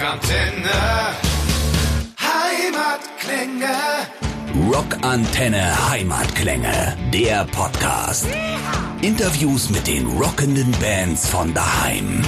[0.00, 0.70] Rockantenne.
[2.18, 3.76] Heimatklänge.
[4.72, 8.26] Rockantenne Heimatklänge, der Podcast.
[9.02, 12.22] Interviews mit den rockenden Bands von daheim.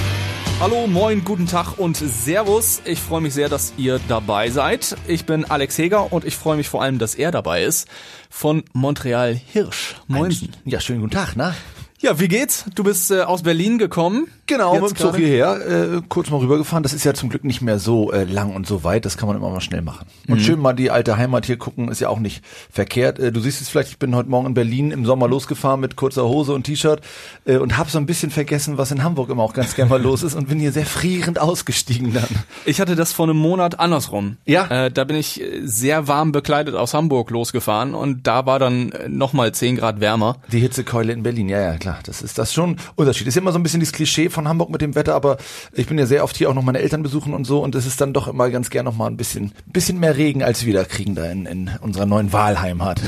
[0.59, 2.79] Hallo, moin, guten Tag und Servus.
[2.85, 4.95] Ich freue mich sehr, dass ihr dabei seid.
[5.07, 7.87] Ich bin Alex Heger und ich freue mich vor allem, dass er dabei ist
[8.29, 9.95] von Montreal Hirsch.
[10.05, 10.55] Moinsen.
[10.63, 11.55] Ja, schönen guten Tag, na?
[12.03, 12.65] Ja, wie geht's?
[12.75, 14.27] Du bist äh, aus Berlin gekommen.
[14.45, 15.55] Genau, mit dem Zug hierher,
[15.95, 16.83] äh, kurz mal rübergefahren.
[16.83, 19.05] Das ist ja zum Glück nicht mehr so äh, lang und so weit.
[19.05, 20.05] Das kann man immer mal schnell machen.
[20.27, 20.39] Und Mhm.
[20.41, 23.19] schön mal die alte Heimat hier gucken, ist ja auch nicht verkehrt.
[23.19, 25.95] Äh, du siehst es vielleicht, ich bin heute Morgen in Berlin im Sommer losgefahren mit
[25.95, 26.99] kurzer Hose und T-Shirt
[27.45, 30.01] äh, und habe so ein bisschen vergessen, was in Hamburg immer auch ganz gerne mal
[30.01, 32.27] los ist und bin hier sehr frierend ausgestiegen dann.
[32.65, 34.35] Ich hatte das vor einem Monat andersrum.
[34.43, 34.67] Ja.
[34.87, 38.91] Äh, da bin ich äh, sehr warm bekleidet aus Hamburg losgefahren und da war dann
[38.91, 40.35] äh, nochmal 10 Grad wärmer.
[40.51, 41.92] Die Hitzekeule in Berlin, ja, ja, klar.
[42.03, 43.27] Das ist das schon Unterschied.
[43.27, 45.37] Ist immer so ein bisschen dieses Klischee von Hamburg mit dem Wetter, aber
[45.73, 47.85] ich bin ja sehr oft hier auch noch meine Eltern besuchen und so und es
[47.85, 50.73] ist dann doch immer ganz gern noch mal ein bisschen, bisschen mehr Regen, als wir
[50.73, 53.01] da kriegen da in, in unserer neuen Wahlheimat.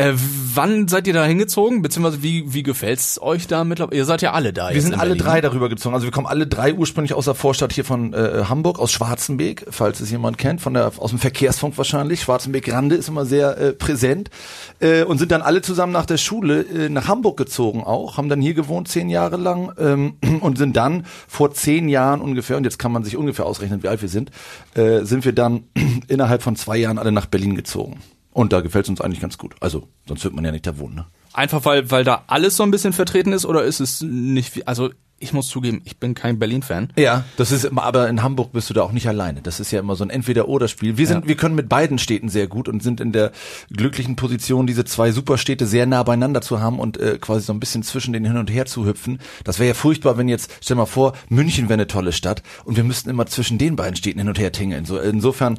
[0.00, 0.14] Äh,
[0.54, 1.82] wann seid ihr da hingezogen?
[1.82, 3.98] Beziehungsweise wie, wie gefällt's euch da mittlerweile?
[3.98, 4.72] Ihr seid ja alle da.
[4.72, 5.24] Wir sind in alle Berlin.
[5.24, 5.94] drei darüber gezogen.
[5.94, 9.66] Also wir kommen alle drei ursprünglich aus der Vorstadt hier von äh, Hamburg, aus Schwarzenbeek,
[9.68, 12.22] falls es jemand kennt, von der aus dem Verkehrsfunk wahrscheinlich.
[12.22, 14.30] Schwarzenbeek-Rande ist immer sehr äh, präsent.
[14.78, 18.30] Äh, und sind dann alle zusammen nach der Schule äh, nach Hamburg gezogen auch, haben
[18.30, 22.64] dann hier gewohnt zehn Jahre lang ähm, und sind dann vor zehn Jahren ungefähr, und
[22.64, 24.30] jetzt kann man sich ungefähr ausrechnen, wie alt wir sind,
[24.74, 25.64] äh, sind wir dann
[26.08, 28.00] innerhalb von zwei Jahren alle nach Berlin gezogen.
[28.32, 29.54] Und da gefällt es uns eigentlich ganz gut.
[29.60, 31.06] Also, sonst wird man ja nicht da wohnen, ne?
[31.32, 34.90] Einfach weil, weil da alles so ein bisschen vertreten ist oder ist es nicht, also
[35.22, 36.94] ich muss zugeben, ich bin kein Berlin-Fan.
[36.96, 39.42] Ja, das ist immer, aber in Hamburg bist du da auch nicht alleine.
[39.42, 40.96] Das ist ja immer so ein Entweder-Oder-Spiel.
[40.96, 41.28] Wir sind, Ja.
[41.28, 43.30] wir können mit beiden Städten sehr gut und sind in der
[43.70, 47.60] glücklichen Position, diese zwei Superstädte sehr nah beieinander zu haben und äh, quasi so ein
[47.60, 49.18] bisschen zwischen denen hin und her zu hüpfen.
[49.44, 52.76] Das wäre ja furchtbar, wenn jetzt, stell mal vor, München wäre eine tolle Stadt und
[52.78, 54.86] wir müssten immer zwischen den beiden Städten hin und her tingeln.
[54.86, 55.58] So, insofern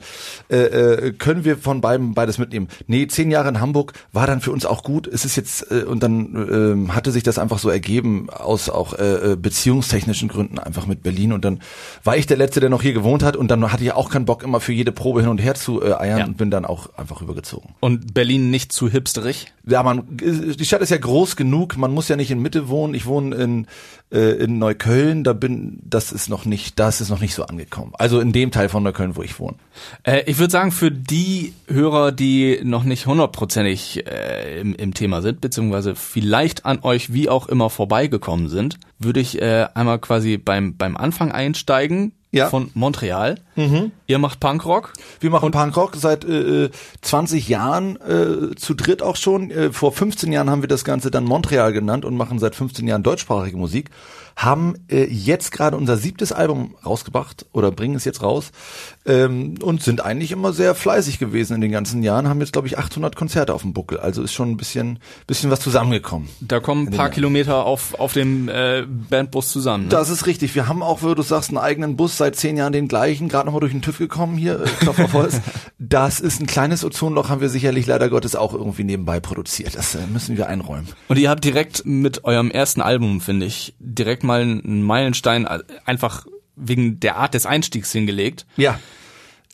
[0.49, 2.67] äh, äh, können wir von beiden beides mitnehmen.
[2.87, 5.05] Nee, zehn Jahre in Hamburg war dann für uns auch gut.
[5.05, 8.93] Es ist jetzt, äh, und dann ähm, hatte sich das einfach so ergeben aus auch
[8.97, 11.59] äh, äh, beziehungstechnischen Gründen einfach mit Berlin und dann
[12.05, 14.25] war ich der Letzte, der noch hier gewohnt hat und dann hatte ich auch keinen
[14.25, 16.25] Bock immer für jede Probe hin und her zu äh, eiern Ja.
[16.25, 17.71] und bin dann auch einfach rübergezogen.
[17.81, 19.47] Und Berlin nicht zu hipsterig?
[19.67, 22.93] Ja, man, die Stadt ist ja groß genug, man muss ja nicht in Mitte wohnen.
[22.95, 23.67] Ich wohne in,
[24.11, 27.91] äh, in Neukölln, da bin, das ist noch nicht, das ist noch nicht so angekommen.
[27.99, 29.57] Also in dem Teil von Neukölln, wo ich wohne.
[30.03, 35.21] Äh, ich würde sagen, für die Hörer, die noch nicht hundertprozentig äh, im, im Thema
[35.21, 40.37] sind, beziehungsweise vielleicht an euch wie auch immer vorbeigekommen sind, würde ich äh, einmal quasi
[40.37, 42.49] beim, beim Anfang einsteigen Ja.
[42.49, 43.39] von Montreal.
[44.07, 44.93] Ihr macht Punkrock.
[45.19, 46.69] Wir machen Punkrock seit äh,
[47.01, 49.51] 20 Jahren äh, zu dritt auch schon.
[49.51, 52.87] Äh, vor 15 Jahren haben wir das Ganze dann Montreal genannt und machen seit 15
[52.87, 53.89] Jahren deutschsprachige Musik.
[54.37, 58.51] Haben äh, jetzt gerade unser siebtes Album rausgebracht oder bringen es jetzt raus
[59.05, 62.29] ähm, und sind eigentlich immer sehr fleißig gewesen in den ganzen Jahren.
[62.29, 63.99] Haben jetzt glaube ich 800 Konzerte auf dem Buckel.
[63.99, 66.29] Also ist schon ein bisschen bisschen was zusammengekommen.
[66.39, 69.83] Da kommen ein paar Kilometer auf, auf dem äh, Bandbus zusammen.
[69.85, 69.89] Ne?
[69.89, 70.55] Das ist richtig.
[70.55, 73.47] Wir haben auch, wie du sagst, einen eigenen Bus, seit zehn Jahren den gleichen, gerade
[73.47, 75.41] nochmal durch den TÜV gekommen hier, Klopf auf Holz.
[75.79, 79.75] Das ist ein kleines Ozonloch, haben wir sicherlich leider Gottes auch irgendwie nebenbei produziert.
[79.75, 80.87] Das äh, müssen wir einräumen.
[81.07, 85.59] Und ihr habt direkt mit eurem ersten Album, finde ich, direkt mal einen Meilenstein äh,
[85.85, 88.45] einfach wegen der Art des Einstiegs hingelegt.
[88.55, 88.79] Ja.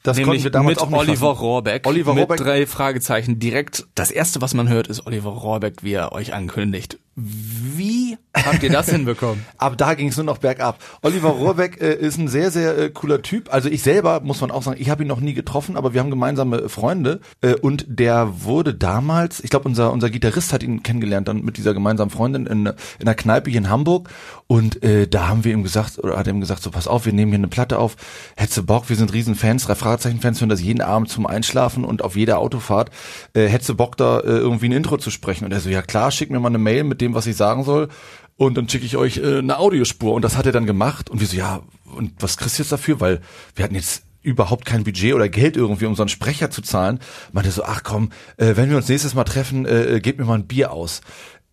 [0.03, 1.39] Das Nämlich konnten wir damals mit auch nicht Oliver fassen.
[1.39, 1.87] Rohrbeck.
[1.87, 2.37] Oliver mit Rohrbeck.
[2.37, 3.87] drei Fragezeichen direkt.
[3.95, 6.99] Das erste, was man hört, ist Oliver Rohrbeck, wie er euch ankündigt.
[7.19, 9.43] Wie habt ihr das hinbekommen?
[9.57, 10.77] Ab da ging es nur noch bergab.
[11.01, 13.51] Oliver Rohrbeck äh, ist ein sehr, sehr äh, cooler Typ.
[13.51, 16.01] Also ich selber, muss man auch sagen, ich habe ihn noch nie getroffen, aber wir
[16.01, 17.19] haben gemeinsame Freunde.
[17.41, 21.57] Äh, und der wurde damals, ich glaube, unser, unser Gitarrist hat ihn kennengelernt, dann mit
[21.57, 24.09] dieser gemeinsamen Freundin in, in einer Kneipe hier in Hamburg.
[24.45, 27.07] Und äh, da haben wir ihm gesagt, oder hat er ihm gesagt, so pass auf,
[27.07, 27.95] wir nehmen hier eine Platte auf.
[28.35, 31.83] Hättest du Bock, wir sind riesen Fans, drei Fragezeichen-Fans, hören das jeden Abend zum Einschlafen
[31.83, 32.91] und auf jeder Autofahrt.
[33.33, 35.45] Äh, hättest du Bock, da äh, irgendwie ein Intro zu sprechen?
[35.45, 37.63] Und er so, ja klar, schick mir mal eine Mail mit dem, was ich sagen
[37.63, 37.89] soll.
[38.35, 40.13] Und dann schicke ich euch äh, eine Audiospur.
[40.13, 41.09] Und das hat er dann gemacht.
[41.09, 41.61] Und wir so, ja,
[41.95, 42.99] und was kriegst du jetzt dafür?
[42.99, 43.21] Weil
[43.55, 46.99] wir hatten jetzt überhaupt kein Budget oder Geld irgendwie, um so einen Sprecher zu zahlen.
[47.31, 50.25] Meinte so, ach komm, äh, wenn wir uns nächstes Mal treffen, äh, äh, gebt mir
[50.25, 51.01] mal ein Bier aus.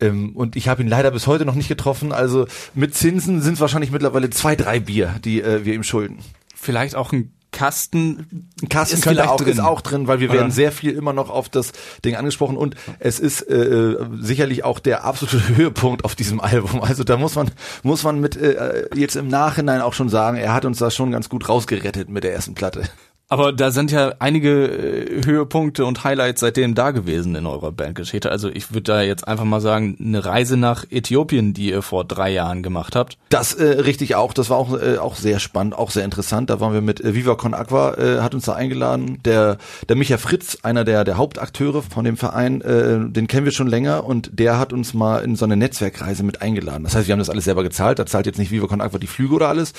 [0.00, 2.12] Ähm, und ich habe ihn leider bis heute noch nicht getroffen.
[2.12, 6.19] Also mit Zinsen sind es wahrscheinlich mittlerweile zwei, drei Bier, die äh, wir ihm schulden.
[6.55, 8.50] Vielleicht auch ein Kasten.
[8.68, 9.48] Kasten ist auch, drin.
[9.48, 11.72] ist auch drin, weil wir werden sehr viel immer noch auf das
[12.04, 16.82] Ding angesprochen und es ist äh, sicherlich auch der absolute Höhepunkt auf diesem Album.
[16.82, 17.52] Also da muss man
[17.84, 21.12] muss man mit äh, jetzt im Nachhinein auch schon sagen, er hat uns da schon
[21.12, 22.82] ganz gut rausgerettet mit der ersten Platte.
[23.29, 28.31] Aber da sind ja einige äh, Höhepunkte und Highlights seitdem da gewesen in eurer Bandgeschichte.
[28.31, 32.05] Also ich würde da jetzt einfach mal sagen, eine Reise nach Äthiopien, die ihr vor
[32.05, 33.17] drei Jahren gemacht habt.
[33.31, 34.35] Das äh, richtig auch.
[34.35, 36.50] Das war auch äh, auch sehr spannend, auch sehr interessant.
[36.50, 39.19] Da waren wir mit äh, Viva Con Aqua, äh, hat uns da eingeladen.
[39.25, 39.56] Der
[39.88, 43.69] der Micha Fritz, einer der der Hauptakteure von dem Verein, äh, den kennen wir schon
[43.69, 46.85] länger und der hat uns mal in so eine Netzwerkreise mit eingeladen.
[46.85, 47.99] Das heißt, wir haben das alles selber gezahlt.
[47.99, 49.73] Da zahlt jetzt nicht Viva Con Aqua die Flüge oder alles.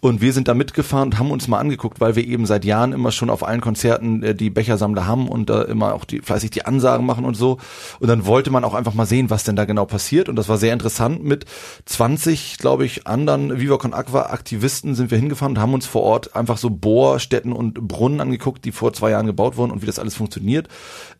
[0.00, 2.91] Und wir sind da mitgefahren und haben uns mal angeguckt, weil wir eben seit Jahren
[2.92, 6.50] immer schon auf allen Konzerten äh, die Bechersammler haben und da immer auch die fleißig
[6.50, 7.58] die Ansagen machen und so.
[8.00, 10.28] Und dann wollte man auch einfach mal sehen, was denn da genau passiert.
[10.28, 11.24] Und das war sehr interessant.
[11.24, 11.44] Mit
[11.86, 16.02] 20, glaube ich, anderen Viva Con Aqua Aktivisten sind wir hingefahren und haben uns vor
[16.02, 19.86] Ort einfach so Bohrstätten und Brunnen angeguckt, die vor zwei Jahren gebaut wurden und wie
[19.86, 20.68] das alles funktioniert.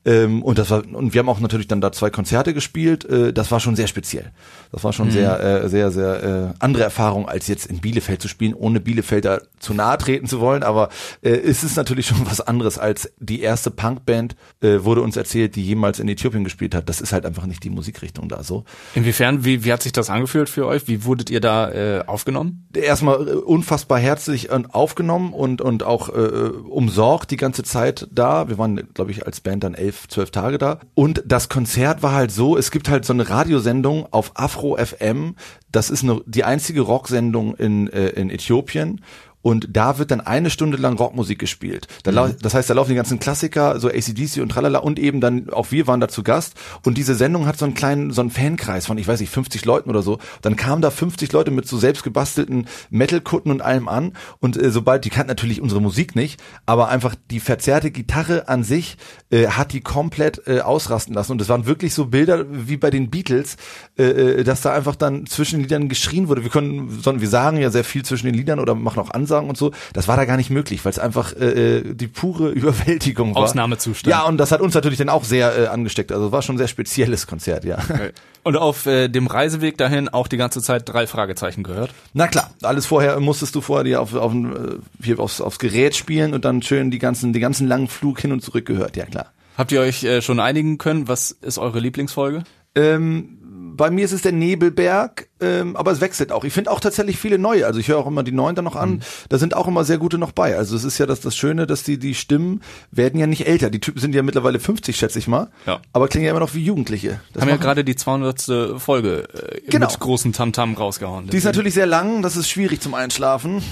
[0.04, 3.04] Ähm, und das war und wir haben auch natürlich dann da zwei Konzerte gespielt.
[3.04, 4.32] Äh, das war schon sehr speziell.
[4.72, 5.12] Das war schon mhm.
[5.12, 9.42] sehr, äh, sehr, sehr äh, andere Erfahrung als jetzt in Bielefeld zu spielen, ohne Bielefelder
[9.58, 10.62] zu nahe treten zu wollen.
[10.62, 10.88] Aber
[11.22, 11.30] äh,
[11.62, 15.64] es ist natürlich schon was anderes als die erste Punkband äh, wurde uns erzählt, die
[15.64, 16.88] jemals in Äthiopien gespielt hat.
[16.88, 18.64] Das ist halt einfach nicht die Musikrichtung da so.
[18.94, 19.44] Inwiefern?
[19.44, 20.88] Wie, wie hat sich das angefühlt für euch?
[20.88, 22.68] Wie wurdet ihr da äh, aufgenommen?
[22.74, 28.48] Erstmal äh, unfassbar herzlich äh, aufgenommen und und auch äh, umsorgt die ganze Zeit da.
[28.48, 30.80] Wir waren, glaube ich, als Band dann elf elf, zwölf Tage da.
[30.94, 35.36] Und das Konzert war halt so, es gibt halt so eine Radiosendung auf Afro FM.
[35.70, 39.02] Das ist eine, die einzige Rocksendung in, äh, in Äthiopien
[39.42, 41.88] und da wird dann eine Stunde lang Rockmusik gespielt.
[42.04, 42.36] Da mhm.
[42.40, 45.70] Das heißt, da laufen die ganzen Klassiker, so ACDC und tralala und eben dann, auch
[45.70, 46.54] wir waren da zu Gast
[46.84, 49.64] und diese Sendung hat so einen kleinen, so einen Fankreis von, ich weiß nicht, 50
[49.64, 50.18] Leuten oder so.
[50.40, 54.70] Dann kamen da 50 Leute mit so selbst gebastelten Metal-Kutten und allem an und äh,
[54.70, 58.96] sobald, die kannten natürlich unsere Musik nicht, aber einfach die verzerrte Gitarre an sich
[59.30, 62.90] äh, hat die komplett äh, ausrasten lassen und es waren wirklich so Bilder wie bei
[62.90, 63.56] den Beatles,
[63.98, 66.42] äh, äh dass da einfach dann zwischen den Liedern geschrien wurde.
[66.44, 69.31] Wir können, sondern wir sagen ja sehr viel zwischen den Liedern oder machen auch Ansagen
[69.32, 72.08] Ansagen und so, das war da gar nicht möglich, weil es einfach äh, äh, die
[72.08, 73.42] pure Überwältigung war.
[73.42, 74.10] Ausnahmezustand.
[74.10, 76.12] Ja, und das hat uns natürlich dann auch sehr äh, angesteckt.
[76.12, 77.78] Also es war schon ein sehr spezielles Konzert, ja.
[77.78, 78.10] Okay.
[78.44, 81.90] Und auf äh, dem Reiseweg dahin auch die ganze Zeit drei Fragezeichen gehört?
[82.12, 85.94] Na klar, alles vorher musstest du vorher dir auf, auf, äh, hier aufs, aufs Gerät
[85.94, 89.06] spielen und dann schön die ganzen, den ganzen langen Flug hin und zurück gehört, ja
[89.06, 89.26] klar.
[89.56, 91.08] Habt ihr euch äh, schon einigen können?
[91.08, 92.42] Was ist eure Lieblingsfolge?
[92.74, 93.38] Ähm,
[93.76, 96.44] bei mir ist es der Nebelberg, ähm, aber es wechselt auch.
[96.44, 97.66] Ich finde auch tatsächlich viele neue.
[97.66, 98.90] Also ich höre auch immer die neuen dann noch an.
[98.90, 99.00] Mhm.
[99.28, 100.56] Da sind auch immer sehr gute noch bei.
[100.56, 103.70] Also es ist ja das, das Schöne, dass die, die Stimmen werden ja nicht älter.
[103.70, 105.48] Die Typen sind ja mittlerweile 50, schätze ich mal.
[105.66, 105.80] Ja.
[105.92, 107.20] Aber klingen ja immer noch wie Jugendliche.
[107.32, 108.80] Das Haben ja gerade die 200.
[108.80, 109.86] Folge äh, genau.
[109.86, 111.28] mit großen Tamtam -Tam rausgehauen.
[111.28, 112.22] Die ist natürlich sehr lang.
[112.22, 113.62] Das ist schwierig zum Einschlafen.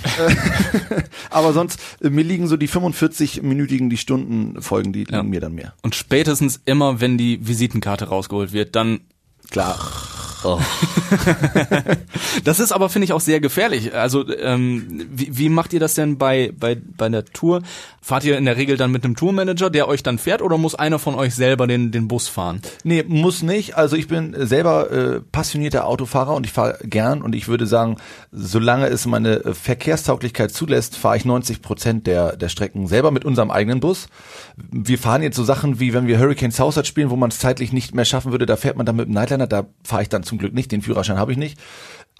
[1.30, 5.22] aber sonst, äh, mir liegen so die 45-minütigen, die Stunden Folgen, die liegen ja.
[5.22, 5.74] mir dann mehr.
[5.82, 9.00] Und spätestens immer, wenn die Visitenkarte rausgeholt wird, dann
[9.50, 9.78] Klar.
[12.44, 13.94] Das ist aber, finde ich, auch sehr gefährlich.
[13.94, 17.62] Also, ähm, wie, wie macht ihr das denn bei, bei, bei der Tour?
[18.02, 20.74] Fahrt ihr in der Regel dann mit einem Tourmanager, der euch dann fährt, oder muss
[20.74, 22.62] einer von euch selber den, den Bus fahren?
[22.82, 23.76] Nee, muss nicht.
[23.76, 27.96] Also ich bin selber äh, passionierter Autofahrer und ich fahre gern und ich würde sagen,
[28.32, 33.50] solange es meine Verkehrstauglichkeit zulässt, fahre ich 90 Prozent der, der Strecken selber mit unserem
[33.50, 34.08] eigenen Bus.
[34.56, 37.72] Wir fahren jetzt so Sachen wie, wenn wir Hurricane Southside spielen, wo man es zeitlich
[37.72, 40.22] nicht mehr schaffen würde, da fährt man dann mit dem Nightliner, da fahre ich dann
[40.22, 41.58] zum Glück nicht, den Führerschein habe ich nicht.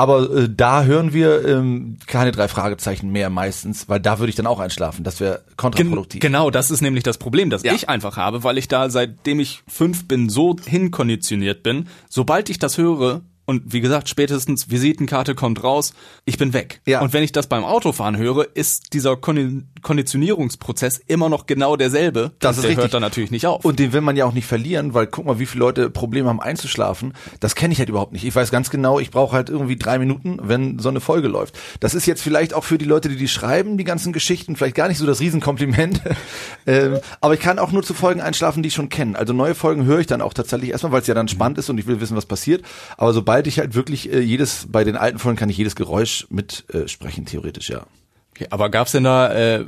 [0.00, 4.35] Aber äh, da hören wir ähm, keine drei Fragezeichen mehr meistens, weil da würde ich
[4.35, 5.05] dann auch einschlafen.
[5.05, 6.23] Das wäre kontraproduktiv.
[6.23, 7.75] Gen genau, das ist nämlich das Problem, das ja.
[7.75, 11.87] ich einfach habe, weil ich da seitdem ich fünf bin so hinkonditioniert bin.
[12.08, 13.20] Sobald ich das höre,
[13.50, 15.93] und wie gesagt, spätestens Visitenkarte kommt raus,
[16.25, 16.81] ich bin weg.
[16.87, 17.00] Ja.
[17.00, 22.31] Und wenn ich das beim Autofahren höre, ist dieser Konditionierungsprozess immer noch genau derselbe.
[22.39, 22.79] Das der richtig.
[22.79, 23.65] hört dann natürlich nicht auf.
[23.65, 26.29] Und den will man ja auch nicht verlieren, weil guck mal, wie viele Leute Probleme
[26.29, 27.13] haben einzuschlafen.
[27.41, 28.25] Das kenne ich halt überhaupt nicht.
[28.25, 31.58] Ich weiß ganz genau, ich brauche halt irgendwie drei Minuten, wenn so eine Folge läuft.
[31.81, 34.77] Das ist jetzt vielleicht auch für die Leute, die die schreiben, die ganzen Geschichten, vielleicht
[34.77, 36.01] gar nicht so das Riesenkompliment.
[36.69, 39.19] ähm, aber ich kann auch nur zu Folgen einschlafen, die ich schon kenne.
[39.19, 41.69] Also neue Folgen höre ich dann auch tatsächlich erstmal, weil es ja dann spannend ist
[41.69, 42.63] und ich will wissen, was passiert.
[42.96, 45.75] Aber sobald sobald ich halt wirklich äh, jedes, bei den alten Folgen kann ich jedes
[45.75, 47.87] Geräusch mitsprechen, äh, theoretisch, ja.
[48.32, 49.65] Okay, aber gab's denn da äh,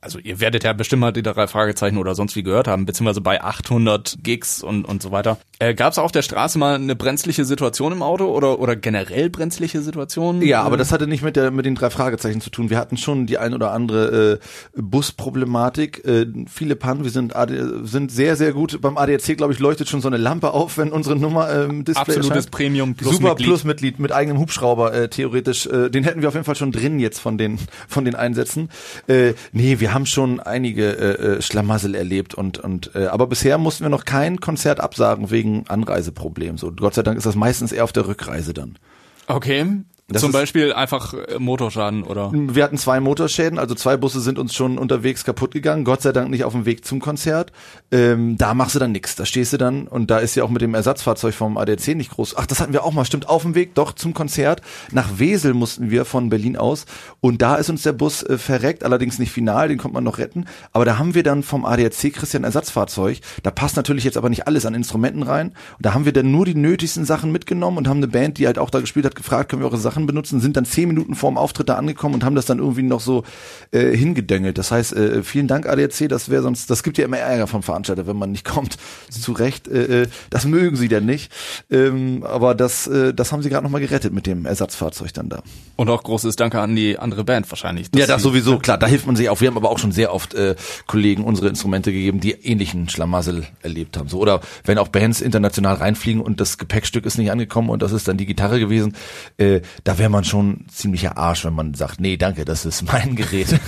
[0.00, 3.20] also ihr werdet ja bestimmt mal die drei Fragezeichen oder sonst wie gehört haben, beziehungsweise
[3.20, 5.38] bei 800 Gigs und, und so weiter.
[5.58, 9.28] Äh, Gab es auf der Straße mal eine brenzliche Situation im Auto oder, oder generell
[9.28, 10.40] brenzliche Situationen?
[10.40, 12.70] Ja, aber das hatte nicht mit, der, mit den drei Fragezeichen zu tun.
[12.70, 14.40] Wir hatten schon die ein oder andere
[14.74, 16.02] äh, Busproblematik.
[16.06, 18.80] Äh, viele Pannen, wir sind, AD, sind sehr, sehr gut.
[18.80, 22.00] Beim ADAC, glaube ich, leuchtet schon so eine Lampe auf, wenn unsere Nummer ähm, Display
[22.00, 22.50] Absolutes erscheint.
[22.50, 23.48] Premium Plus Super Mitglied.
[23.48, 25.66] Plus Mitglied mit eigenem Hubschrauber äh, theoretisch.
[25.66, 28.70] Äh, den hätten wir auf jeden Fall schon drin jetzt von den, von den Einsätzen.
[29.06, 33.58] Äh, nee, wir haben schon einige äh, äh, Schlamassel erlebt und und äh, aber bisher
[33.58, 36.58] mussten wir noch kein Konzert absagen wegen Anreiseproblemen.
[36.58, 38.78] So Gott sei Dank ist das meistens eher auf der Rückreise dann.
[39.26, 39.66] Okay.
[40.10, 42.32] Das Zum Beispiel einfach äh, Motorschaden oder.
[42.32, 45.84] Wir hatten zwei Motorschäden, also zwei Busse sind uns schon unterwegs kaputt gegangen.
[45.84, 47.52] Gott sei Dank nicht auf dem Weg zum Konzert.
[47.92, 49.14] Ähm, da machst du dann nichts.
[49.14, 52.10] Da stehst du dann und da ist ja auch mit dem Ersatzfahrzeug vom ADAC nicht
[52.10, 52.36] groß.
[52.36, 54.62] Ach, das hatten wir auch mal, stimmt, auf dem Weg doch zum Konzert.
[54.90, 56.86] Nach Wesel mussten wir von Berlin aus
[57.20, 60.18] und da ist uns der Bus äh, verreckt, allerdings nicht final, den konnte man noch
[60.18, 60.46] retten.
[60.72, 63.20] Aber da haben wir dann vom ADAC Christian Ersatzfahrzeug.
[63.42, 65.48] Da passt natürlich jetzt aber nicht alles an Instrumenten rein.
[65.48, 68.46] Und da haben wir dann nur die nötigsten Sachen mitgenommen und haben eine Band, die
[68.46, 71.14] halt auch da gespielt hat, gefragt, können wir eure Sachen benutzen, sind dann zehn Minuten
[71.14, 73.24] vorm Auftritt da angekommen und haben das dann irgendwie noch so
[73.72, 74.58] äh, hingedöngelt.
[74.58, 77.62] Das heißt, äh, vielen Dank ADAC, das wäre sonst, das gibt ja immer Ärger vom
[77.62, 78.76] Veranstalter, wenn man nicht kommt.
[79.10, 81.32] Zu Recht, äh, äh, das mögen sie denn nicht.
[81.70, 85.42] Ähm, aber das, äh, das haben sie gerade nochmal gerettet mit dem Ersatzfahrzeug dann da.
[85.76, 87.88] Und auch großes Danke an die andere Band wahrscheinlich.
[87.94, 89.40] Ja, das sowieso, klar, da hilft man sich auch.
[89.40, 90.54] Wir haben aber auch schon sehr oft äh,
[90.86, 94.08] Kollegen unsere Instrumente gegeben, die ähnlichen Schlamassel erlebt haben.
[94.08, 97.92] So, oder wenn auch Bands international reinfliegen und das Gepäckstück ist nicht angekommen und das
[97.92, 98.94] ist dann die Gitarre gewesen,
[99.38, 103.16] äh, da wäre man schon ziemlicher Arsch, wenn man sagt, nee, danke, das ist mein
[103.16, 103.48] Gerät.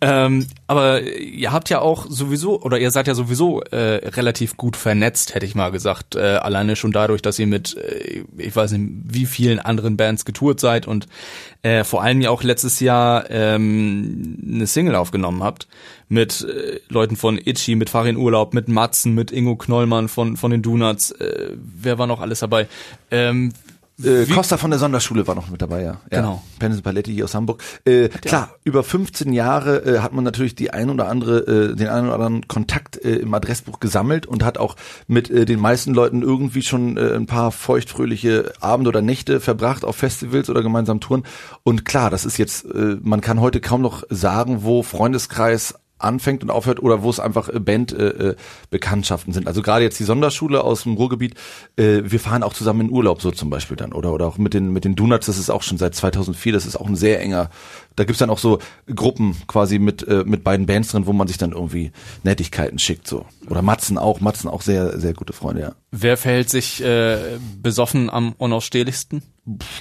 [0.00, 4.76] Ähm, aber ihr habt ja auch sowieso, oder ihr seid ja sowieso äh, relativ gut
[4.76, 6.14] vernetzt, hätte ich mal gesagt.
[6.14, 10.24] Äh, alleine schon dadurch, dass ihr mit, äh, ich weiß nicht, wie vielen anderen Bands
[10.24, 11.06] getourt seid und
[11.62, 15.68] äh, vor allem ja auch letztes Jahr ähm, eine Single aufgenommen habt
[16.08, 20.50] mit äh, Leuten von Itchy, mit Farin Urlaub, mit Matzen, mit Ingo Knollmann von, von
[20.50, 21.12] den Donuts.
[21.12, 22.68] Äh, wer war noch alles dabei?
[23.10, 23.52] Ähm,
[24.02, 26.00] Äh, Costa von der Sonderschule war noch mit dabei, ja.
[26.10, 26.32] Genau.
[26.34, 26.42] Ja.
[26.58, 27.62] Pennis Paletti hier aus Hamburg.
[27.84, 31.38] Äh, klar, über 15 Jahre äh, hat man natürlich die ein oder andere,
[31.70, 34.76] äh, den einen oder anderen Kontakt äh, im Adressbuch gesammelt und hat auch
[35.06, 39.84] mit äh, den meisten Leuten irgendwie schon äh, ein paar feuchtfröhliche Abende oder Nächte verbracht
[39.84, 41.24] auf Festivals oder gemeinsam Touren.
[41.62, 46.42] Und klar, das ist jetzt, äh, man kann heute kaum noch sagen, wo Freundeskreis anfängt
[46.42, 48.36] und aufhört oder wo es einfach äh, Band äh, äh,
[48.70, 49.46] Bekanntschaften sind.
[49.46, 51.34] Also gerade jetzt die Sonderschule aus dem Ruhrgebiet,
[51.76, 54.54] äh, wir fahren auch zusammen in Urlaub so zum Beispiel dann oder oder auch mit
[54.54, 57.20] den mit den Donuts, das ist auch schon seit 2004, das ist auch ein sehr
[57.20, 57.50] enger.
[57.96, 58.58] Da gibt's dann auch so
[58.94, 63.08] Gruppen quasi mit äh, mit beiden Bands drin, wo man sich dann irgendwie Nettigkeiten schickt
[63.08, 63.26] so.
[63.48, 65.72] Oder Matzen auch, Matzen auch sehr sehr gute Freunde, ja.
[65.90, 69.22] wer verhält sich äh, besoffen am unausstehlichsten?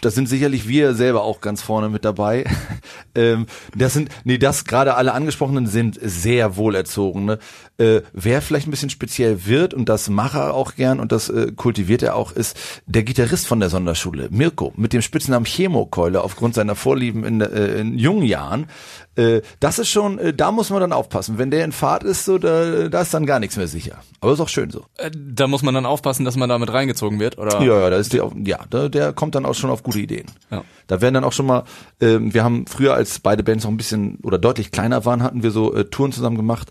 [0.02, 2.46] Da sind sicherlich wir selber auch ganz vorne mit dabei.
[3.16, 7.40] ähm, das sind, nee, das gerade alle angesprochenen sind sehr wohlerzogene.
[7.80, 11.30] Äh, wer vielleicht ein bisschen speziell wird und das mache er auch gern und das
[11.30, 12.56] äh, kultiviert er auch, ist
[12.86, 17.80] der Gitarrist von der Sonderschule, Mirko, mit dem Spitznamen Chemokeule aufgrund seiner Vorlieben in, äh,
[17.80, 18.68] in jungen Jahren.
[19.16, 21.38] Äh, das ist schon, äh, da muss man dann aufpassen.
[21.38, 23.98] Wenn der in Fahrt ist, so, da, da ist dann gar nichts mehr sicher.
[24.22, 24.86] Aber ist auch schön so.
[24.98, 27.62] Äh, da muss man dann aufpassen, dass man damit reingezogen wird, oder?
[27.62, 30.00] Ja, ja, da ist der, auch- ja, der, der kommt dann auch schon auf gute
[30.00, 30.26] Ideen.
[30.52, 30.64] Ja.
[30.88, 31.64] Da werden dann auch schon mal,
[32.02, 35.44] ähm, wir haben früher, als beide Bands noch ein bisschen oder deutlich kleiner waren, hatten
[35.44, 36.70] wir so äh, Touren zusammen gemacht.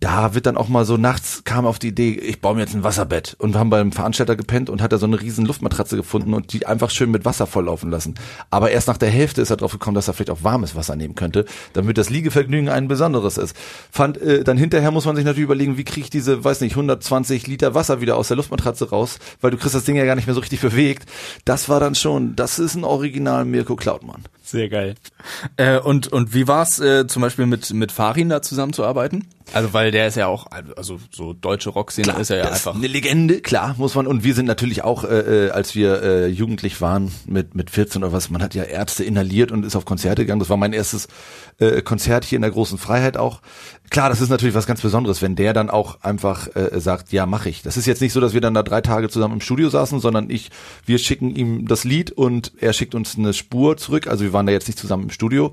[0.00, 2.74] Da wird dann auch mal so nachts kam auf die Idee, ich baue mir jetzt
[2.74, 5.96] ein Wasserbett und wir haben beim Veranstalter gepennt und hat da so eine riesen Luftmatratze
[5.96, 8.14] gefunden und die einfach schön mit Wasser volllaufen lassen.
[8.50, 10.96] Aber erst nach der Hälfte ist er drauf gekommen, dass er vielleicht auch warmes Wasser
[10.96, 11.44] nehmen könnte,
[11.84, 13.56] damit das Liegevergnügen ein besonderes ist.
[13.90, 16.72] Fand äh, dann hinterher muss man sich natürlich überlegen, wie kriege ich diese, weiß nicht,
[16.72, 20.16] 120 Liter Wasser wieder aus der Luftmatratze raus, weil du kriegst das Ding ja gar
[20.16, 21.08] nicht mehr so richtig bewegt.
[21.44, 24.22] Das war dann schon, das ist ein Original Mirko Klautmann.
[24.42, 24.94] Sehr geil.
[25.56, 29.26] Äh, und, und wie war's äh, zum Beispiel mit, mit Farin da zusammenzuarbeiten?
[29.52, 30.46] Also, weil der ist ja auch,
[30.76, 32.74] also so deutsche Rockszene ist er ja einfach.
[32.74, 34.06] eine Legende, klar, muss man.
[34.06, 38.02] Und wir sind natürlich auch, äh, äh, als wir äh, jugendlich waren, mit mit 14
[38.02, 40.40] oder was, man hat ja Ärzte inhaliert und ist auf Konzerte gegangen.
[40.40, 41.08] Das war mein erstes
[41.58, 43.42] äh, Konzert hier in der großen Freiheit auch.
[43.90, 47.26] Klar, das ist natürlich was ganz Besonderes, wenn der dann auch einfach äh, sagt, ja,
[47.26, 47.62] mach ich.
[47.62, 50.00] Das ist jetzt nicht so, dass wir dann da drei Tage zusammen im Studio saßen,
[50.00, 50.50] sondern ich,
[50.86, 54.06] wir schicken ihm das Lied und er schickt uns eine Spur zurück.
[54.06, 55.52] Also wir waren da jetzt nicht zusammen im Studio.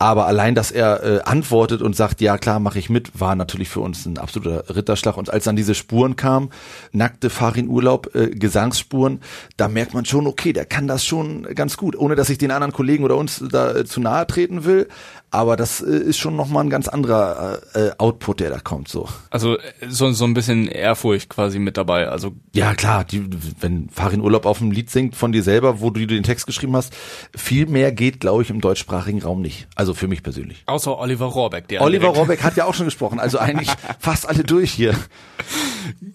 [0.00, 3.68] Aber allein, dass er äh, antwortet und sagt, ja klar, mache ich mit, war natürlich
[3.68, 5.16] für uns ein absoluter Ritterschlag.
[5.16, 6.50] Und als dann diese Spuren kamen,
[6.92, 9.20] nackte Farin Urlaub, äh, Gesangsspuren,
[9.56, 12.52] da merkt man schon, okay, der kann das schon ganz gut, ohne dass ich den
[12.52, 14.86] anderen Kollegen oder uns da äh, zu nahe treten will.
[15.30, 18.88] Aber das äh, ist schon nochmal ein ganz anderer äh, äh, Output, der da kommt.
[18.88, 19.08] So.
[19.30, 22.08] Also äh, so, so ein bisschen Ehrfurcht quasi mit dabei.
[22.08, 23.28] Also Ja, klar, die,
[23.60, 26.74] wenn Farin Urlaub auf einem Lied singt von dir selber, wo du den Text geschrieben
[26.76, 26.94] hast,
[27.36, 29.68] viel mehr geht, glaube ich, im deutschsprachigen Raum nicht.
[29.74, 30.62] Also für mich persönlich.
[30.66, 34.44] außer Oliver Rohrbeck, der Oliver Rohrbeck hat ja auch schon gesprochen, also eigentlich fast alle
[34.44, 34.94] durch hier.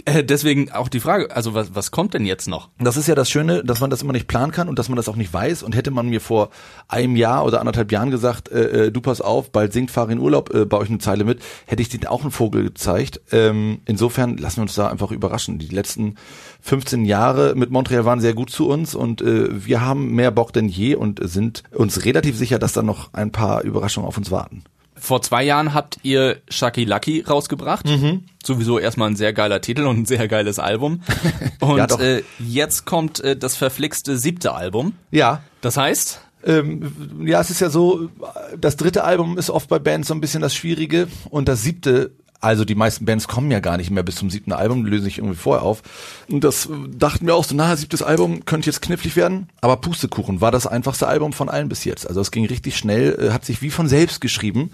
[0.05, 2.69] Äh, deswegen auch die Frage, also was, was kommt denn jetzt noch?
[2.79, 4.95] Das ist ja das Schöne, dass man das immer nicht planen kann und dass man
[4.95, 5.63] das auch nicht weiß.
[5.63, 6.49] Und hätte man mir vor
[6.87, 10.53] einem Jahr oder anderthalb Jahren gesagt, äh, äh, du pass auf, bald singt Farin Urlaub
[10.53, 13.21] äh, bei euch eine Zeile mit, hätte ich denen auch einen Vogel gezeigt.
[13.31, 15.59] Ähm, insofern lassen wir uns da einfach überraschen.
[15.59, 16.15] Die letzten
[16.61, 20.53] 15 Jahre mit Montreal waren sehr gut zu uns und äh, wir haben mehr Bock
[20.53, 24.31] denn je und sind uns relativ sicher, dass da noch ein paar Überraschungen auf uns
[24.31, 24.63] warten.
[25.03, 27.85] Vor zwei Jahren habt ihr Shaki Lucky rausgebracht.
[27.85, 28.23] Mhm.
[28.41, 31.01] Sowieso erstmal ein sehr geiler Titel und ein sehr geiles Album.
[31.59, 34.93] Und Ja, äh, jetzt kommt äh, das verflixte siebte Album.
[35.11, 36.21] Ja, Das heißt?
[36.45, 38.09] Ähm, ja, es ist ja so,
[38.57, 42.11] das dritte Album ist oft bei Bands so ein bisschen das Schwierige und das siebte
[42.43, 45.17] also die meisten Bands kommen ja gar nicht mehr bis zum siebten Album, lösen sich
[45.17, 45.81] irgendwie vorher auf.
[46.29, 49.47] Und das dachten wir auch so, na, siebtes Album könnte jetzt knifflig werden.
[49.61, 52.07] Aber Pustekuchen war das einfachste Album von allen bis jetzt.
[52.07, 54.71] Also es ging richtig schnell, äh, hat sich wie von selbst geschrieben.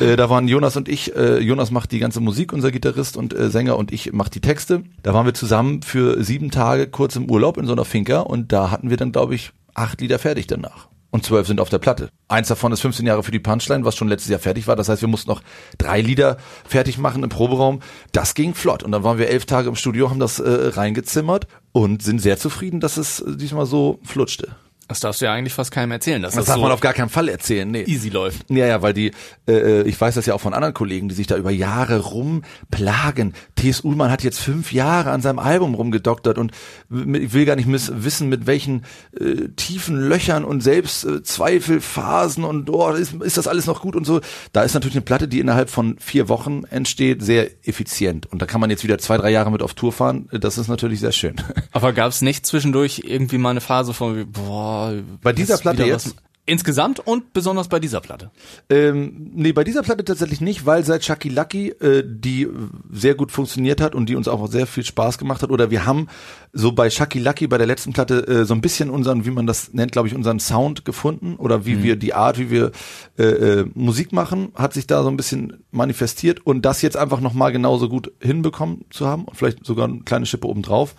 [0.00, 3.34] Äh, da waren Jonas und ich, äh, Jonas macht die ganze Musik, unser Gitarrist und
[3.34, 4.82] äh, Sänger und ich macht die Texte.
[5.02, 8.50] Da waren wir zusammen für sieben Tage kurz im Urlaub in so einer Finca und
[8.52, 11.78] da hatten wir dann, glaube ich, acht Lieder fertig danach und zwölf sind auf der
[11.78, 12.08] Platte.
[12.26, 14.74] Eins davon ist 15 Jahre für die Punchline, was schon letztes Jahr fertig war.
[14.74, 15.42] Das heißt, wir mussten noch
[15.78, 17.82] drei Lieder fertig machen im Proberaum.
[18.10, 18.82] Das ging flott.
[18.82, 22.36] Und dann waren wir elf Tage im Studio, haben das äh, reingezimmert und sind sehr
[22.36, 24.56] zufrieden, dass es diesmal so flutschte.
[24.88, 26.20] Das darfst du ja eigentlich fast keinem erzählen.
[26.20, 27.70] Das das darf so man auf gar keinen Fall erzählen.
[27.70, 27.84] Nee.
[27.84, 28.50] easy läuft.
[28.50, 29.12] Ja, ja, weil die,
[29.48, 33.32] äh, ich weiß das ja auch von anderen Kollegen, die sich da über Jahre rumplagen.
[33.56, 33.80] T.S.
[33.80, 36.52] Ullmann hat jetzt fünf Jahre an seinem Album rumgedoktert und
[36.90, 38.84] ich will gar nicht wissen, mit welchen
[39.18, 44.20] äh, tiefen Löchern und Selbstzweifelphasen und oh, ist, ist das alles noch gut und so.
[44.52, 48.26] Da ist natürlich eine Platte, die innerhalb von vier Wochen entsteht, sehr effizient.
[48.26, 50.28] Und da kann man jetzt wieder zwei, drei Jahre mit auf Tour fahren.
[50.30, 51.36] Das ist natürlich sehr schön.
[51.72, 54.73] Aber gab es nicht zwischendurch irgendwie mal eine Phase von, boah,
[55.22, 56.16] Bei dieser Platte jetzt?
[56.46, 58.30] Insgesamt und besonders bei dieser Platte.
[58.68, 62.46] Ähm, nee, bei dieser Platte tatsächlich nicht, weil seit Chucky Lucky, äh, die
[62.92, 65.86] sehr gut funktioniert hat und die uns auch sehr viel Spaß gemacht hat, oder wir
[65.86, 66.08] haben
[66.52, 69.46] so bei Chucky Lucky, bei der letzten Platte, äh, so ein bisschen unseren, wie man
[69.46, 72.72] das nennt, glaube ich, unseren Sound gefunden oder wie wir die Art, wie wir
[73.18, 77.20] äh, äh, Musik machen, hat sich da so ein bisschen manifestiert und das jetzt einfach
[77.20, 80.94] nochmal genauso gut hinbekommen zu haben und vielleicht sogar eine kleine Schippe obendrauf.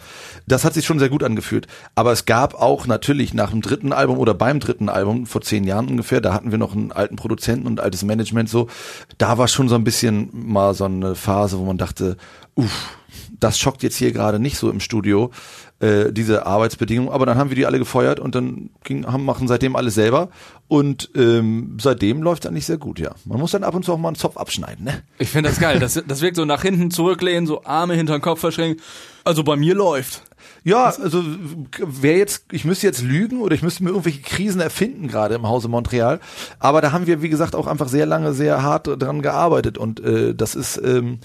[0.47, 1.67] Das hat sich schon sehr gut angefühlt.
[1.93, 5.65] Aber es gab auch natürlich nach dem dritten Album oder beim dritten Album, vor zehn
[5.65, 8.69] Jahren ungefähr, da hatten wir noch einen alten Produzenten und altes Management so,
[9.17, 12.15] da war schon so ein bisschen mal so eine Phase, wo man dachte,
[12.55, 12.95] uff,
[13.37, 15.31] das schockt jetzt hier gerade nicht so im Studio,
[15.81, 17.11] äh, diese Arbeitsbedingungen.
[17.11, 20.29] Aber dann haben wir die alle gefeuert und dann ging, haben, machen seitdem alles selber.
[20.69, 23.11] Und ähm, seitdem läuft es eigentlich sehr gut, ja.
[23.25, 25.03] Man muss dann ab und zu auch mal einen Zopf abschneiden, ne?
[25.19, 25.79] Ich finde das geil.
[25.79, 28.81] Das, das wirkt so nach hinten zurücklehnen, so Arme hinter den Kopf verschränken.
[29.25, 30.23] Also bei mir läuft.
[30.65, 31.23] Ja, also
[31.77, 35.47] wer jetzt, ich müsste jetzt lügen oder ich müsste mir irgendwelche Krisen erfinden gerade im
[35.47, 36.19] Hause Montreal.
[36.57, 39.99] Aber da haben wir, wie gesagt, auch einfach sehr lange, sehr hart dran gearbeitet und
[39.99, 41.19] äh, das ist ähm,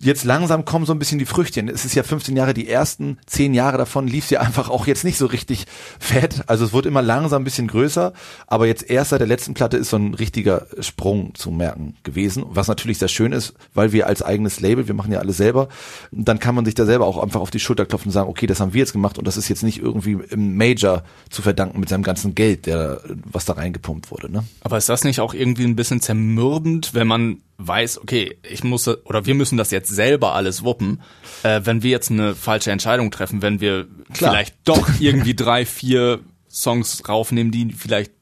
[0.00, 1.68] jetzt langsam kommen so ein bisschen die Früchtchen.
[1.68, 5.04] Es ist ja 15 Jahre, die ersten 10 Jahre davon lief ja einfach auch jetzt
[5.04, 5.66] nicht so richtig
[5.98, 6.44] fett.
[6.46, 8.12] Also es wurde immer langsam ein bisschen größer,
[8.46, 12.44] aber jetzt erst seit der letzten Platte ist so ein richtiger Sprung zu merken gewesen,
[12.48, 15.68] was natürlich sehr schön ist, weil wir als eigenes Label, wir machen ja alles selber,
[16.10, 18.46] dann kann man sich da selber auch einfach auf die Schulter klopfen und sagen, okay,
[18.46, 21.80] das haben wir jetzt gemacht und das ist jetzt nicht irgendwie im Major zu verdanken
[21.80, 24.44] mit seinem ganzen Geld, der was da reingepumpt wurde, ne?
[24.60, 28.86] Aber ist das nicht auch irgendwie ein bisschen zermürbend, wenn man weiß, okay, ich muss
[28.86, 31.00] oder wir müssen das jetzt selber alles wuppen,
[31.42, 34.30] äh, wenn wir jetzt eine falsche Entscheidung treffen, wenn wir Klar.
[34.30, 38.12] vielleicht doch irgendwie drei, vier Songs raufnehmen, die vielleicht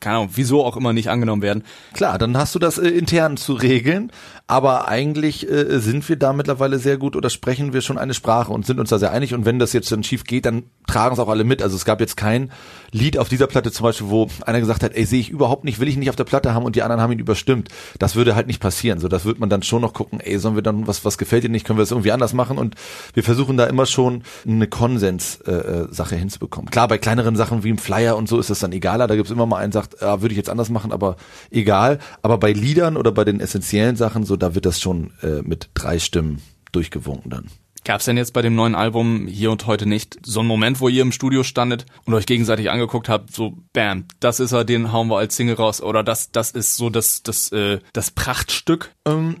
[0.00, 1.64] keine Ahnung, wieso auch immer nicht angenommen werden.
[1.92, 4.10] Klar, dann hast du das äh, intern zu regeln,
[4.46, 8.52] aber eigentlich äh, sind wir da mittlerweile sehr gut oder sprechen wir schon eine Sprache
[8.52, 11.14] und sind uns da sehr einig und wenn das jetzt dann schief geht, dann tragen
[11.14, 11.62] es auch alle mit.
[11.62, 12.50] Also es gab jetzt kein
[12.92, 15.80] Lied auf dieser Platte zum Beispiel, wo einer gesagt hat, ey, sehe ich überhaupt nicht,
[15.80, 17.68] will ich nicht auf der Platte haben und die anderen haben ihn überstimmt.
[17.98, 18.98] Das würde halt nicht passieren.
[18.98, 21.44] So, das wird man dann schon noch gucken, ey, sollen wir dann, was, was gefällt
[21.44, 22.74] dir nicht, können wir das irgendwie anders machen und
[23.14, 26.70] wir versuchen da immer schon eine Konsens-Sache äh, Sache hinzubekommen.
[26.70, 29.30] Klar, bei kleineren Sachen wie im Flyer und so ist das dann egaler, da gibt's
[29.30, 31.16] immer mal einen, sagt, ja, würde ich jetzt anders machen, aber
[31.50, 31.98] egal.
[32.22, 35.70] Aber bei Liedern oder bei den essentiellen Sachen, so, da wird das schon äh, mit
[35.74, 37.46] drei Stimmen durchgewunken dann.
[37.84, 40.80] Gab es denn jetzt bei dem neuen Album hier und heute nicht so einen Moment,
[40.80, 44.64] wo ihr im Studio standet und euch gegenseitig angeguckt habt, so bam, das ist er,
[44.64, 48.10] den hauen wir als Single raus oder das das ist so das das äh, das
[48.10, 48.92] Prachtstück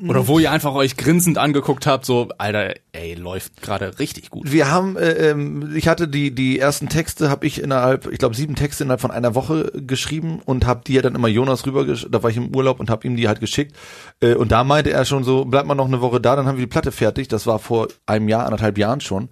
[0.08, 4.50] oder wo ihr einfach euch grinsend angeguckt habt, so Alter, ey, läuft gerade richtig gut.
[4.50, 8.34] Wir haben, äh, ähm, ich hatte die die ersten Texte, habe ich innerhalb, ich glaube
[8.34, 11.84] sieben Texte innerhalb von einer Woche geschrieben und habe die ja dann immer Jonas rüber,
[11.84, 13.76] da war ich im Urlaub und habe ihm die halt geschickt
[14.20, 16.56] äh, und da meinte er schon so, bleibt mal noch eine Woche da, dann haben
[16.56, 17.28] wir die Platte fertig.
[17.28, 19.28] Das war vor einem Jahr, anderthalb Jahren schon.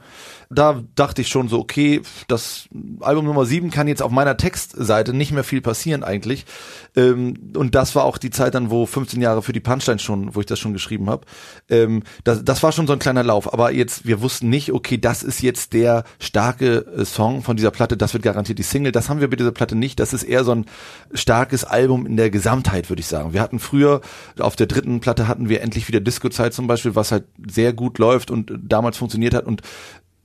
[0.50, 2.68] Da dachte ich schon so, okay, das
[3.00, 6.46] Album Nummer sieben kann jetzt auf meiner Textseite nicht mehr viel passieren eigentlich.
[6.96, 10.34] Ähm, und das war auch die Zeit dann, wo 15 Jahre für die Punchline schon,
[10.34, 11.26] wo ich das schon geschrieben habe.
[11.68, 13.52] Ähm, das, das war schon so ein kleiner Lauf.
[13.52, 17.70] Aber jetzt, wir wussten nicht, okay, das ist jetzt der starke äh, Song von dieser
[17.70, 18.92] Platte, das wird garantiert die Single.
[18.92, 20.00] Das haben wir bei dieser Platte nicht.
[20.00, 20.64] Das ist eher so ein
[21.12, 23.34] starkes Album in der Gesamtheit, würde ich sagen.
[23.34, 24.00] Wir hatten früher,
[24.38, 27.98] auf der dritten Platte hatten wir endlich wieder Disco-Zeit zum Beispiel, was halt sehr gut
[27.98, 29.62] läuft und damals funktioniert hat und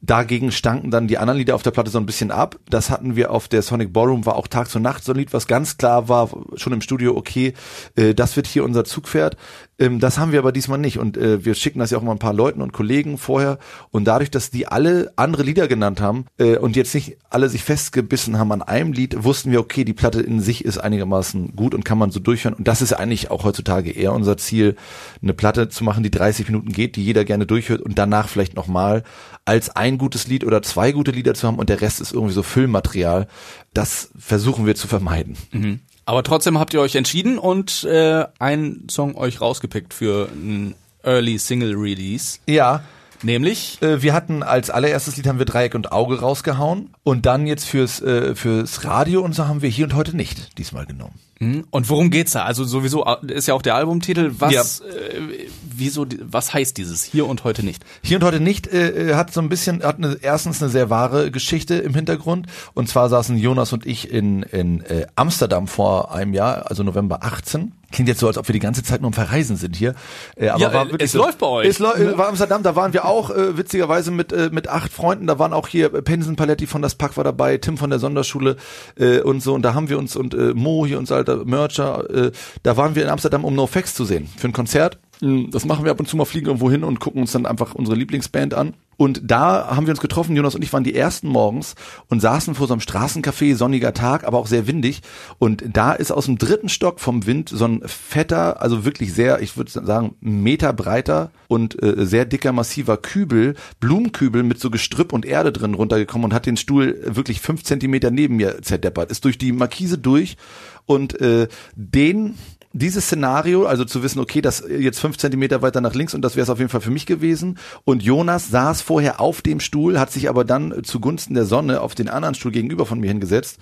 [0.06, 2.60] Dagegen stanken dann die anderen Lieder auf der Platte so ein bisschen ab.
[2.70, 5.32] Das hatten wir auf der Sonic Ballroom, war auch Tag zu Nacht so ein Lied,
[5.32, 7.54] was ganz klar war, schon im Studio, okay,
[7.96, 9.38] äh, das wird hier unser Zugpferd.
[9.80, 12.12] Ähm, das haben wir aber diesmal nicht und äh, wir schicken das ja auch mal
[12.12, 13.58] ein paar Leuten und Kollegen vorher
[13.92, 17.64] und dadurch, dass die alle andere Lieder genannt haben äh, und jetzt nicht alle sich
[17.64, 21.74] festgebissen haben an einem Lied, wussten wir, okay, die Platte in sich ist einigermaßen gut
[21.74, 24.76] und kann man so durchhören und das ist eigentlich auch heutzutage eher unser Ziel,
[25.22, 28.56] eine Platte zu machen, die 30 Minuten geht, die jeder gerne durchhört und danach vielleicht
[28.56, 29.04] nochmal
[29.46, 32.34] als ein gutes Lied oder zwei gute Lieder zu haben und der Rest ist irgendwie
[32.34, 33.28] so Füllmaterial.
[33.74, 35.36] Das versuchen wir zu vermeiden.
[35.52, 35.80] Mhm.
[36.06, 41.38] Aber trotzdem habt ihr euch entschieden und äh, einen Song euch rausgepickt für ein Early
[41.38, 42.40] Single Release.
[42.48, 42.84] Ja.
[43.24, 43.82] Nämlich?
[43.82, 47.66] Äh, wir hatten als allererstes Lied haben wir Dreieck und Auge rausgehauen und dann jetzt
[47.66, 51.14] fürs, äh, fürs Radio und so haben wir hier und heute nicht diesmal genommen.
[51.40, 51.66] Mhm.
[51.72, 52.44] Und worum geht's da?
[52.44, 54.32] Also sowieso äh, ist ja auch der Albumtitel.
[54.40, 54.86] Was, ja.
[54.86, 57.84] äh, wieso, was heißt dieses hier und heute nicht?
[58.02, 60.90] Hier und heute nicht äh, äh, hat so ein bisschen, hat eine, erstens eine sehr
[60.90, 62.48] wahre Geschichte im Hintergrund.
[62.74, 67.24] Und zwar saßen Jonas und ich in, in äh, Amsterdam vor einem Jahr, also November
[67.24, 69.94] 18 Klingt jetzt so, als ob wir die ganze Zeit nur am Verreisen sind hier.
[70.36, 71.68] Äh, aber ja, war wirklich es so, läuft bei euch.
[71.68, 75.28] Es äh, war Amsterdam, da waren wir auch äh, witzigerweise mit äh, mit acht Freunden.
[75.28, 78.00] Da waren auch hier äh, Pensen Paletti von das Pack war dabei, Tim von der
[78.00, 78.58] Sonderschule
[78.98, 79.54] äh, und so.
[79.54, 82.32] Und da haben wir uns und äh, Mo hier unser alter Mercher, äh,
[82.64, 84.98] da waren wir in Amsterdam, um No Facts zu sehen für ein Konzert.
[85.20, 87.46] Hm, das machen wir ab und zu mal, fliegen irgendwo hin und gucken uns dann
[87.46, 88.74] einfach unsere Lieblingsband an.
[88.98, 91.76] Und da haben wir uns getroffen, Jonas und ich waren die ersten morgens
[92.10, 95.02] und saßen vor so einem Straßencafé, sonniger Tag, aber auch sehr windig.
[95.40, 99.42] Und da ist aus dem dritten Stock vom Wind so ein fetter, also wirklich sehr,
[99.42, 105.14] ich würde sagen, Meter breiter und äh, sehr dicker, massiver Kübel, Blumenkübel mit so Gestrüpp
[105.14, 109.26] und Erde drin runtergekommen und hat den Stuhl wirklich fünf Zentimeter neben mir zerdeppert, ist
[109.26, 110.38] durch die Markise durch
[110.86, 112.36] und äh, den
[112.74, 116.36] dieses Szenario, also zu wissen, okay, das jetzt fünf Zentimeter weiter nach links und das
[116.36, 117.60] wäre es auf jeden Fall für mich gewesen.
[117.86, 121.94] Und Jonas saß vorher auf dem Stuhl, hat sich aber dann zugunsten der Sonne auf
[121.94, 123.60] den anderen Stuhl gegenüber von mir hingesetzt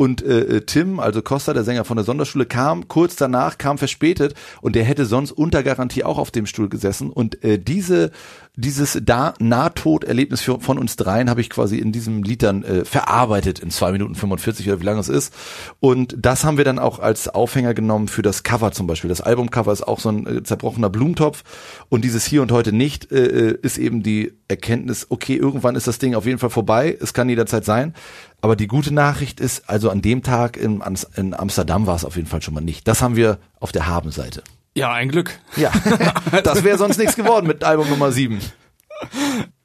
[0.00, 3.76] und äh, äh, Tim, also Costa, der Sänger von der Sonderschule, kam kurz danach, kam
[3.76, 4.32] verspätet
[4.62, 7.10] und der hätte sonst unter Garantie auch auf dem Stuhl gesessen.
[7.10, 8.10] Und äh, diese,
[8.56, 12.86] dieses da Nahtoderlebnis für, von uns dreien habe ich quasi in diesem Lied dann äh,
[12.86, 15.34] verarbeitet in zwei Minuten 45 oder wie lange es ist.
[15.80, 19.10] Und das haben wir dann auch als Aufhänger genommen für das Cover zum Beispiel.
[19.10, 21.44] Das Albumcover ist auch so ein äh, zerbrochener Blumentopf
[21.90, 25.86] und dieses hier und heute nicht äh, äh ist eben die Erkenntnis, okay, irgendwann ist
[25.86, 27.94] das Ding auf jeden Fall vorbei, es kann jederzeit sein.
[28.40, 30.82] Aber die gute Nachricht ist, also an dem Tag in,
[31.16, 32.88] in Amsterdam war es auf jeden Fall schon mal nicht.
[32.88, 34.42] Das haben wir auf der Habenseite.
[34.74, 35.38] Ja, ein Glück.
[35.56, 35.72] Ja,
[36.44, 38.40] das wäre sonst nichts geworden mit Album Nummer 7.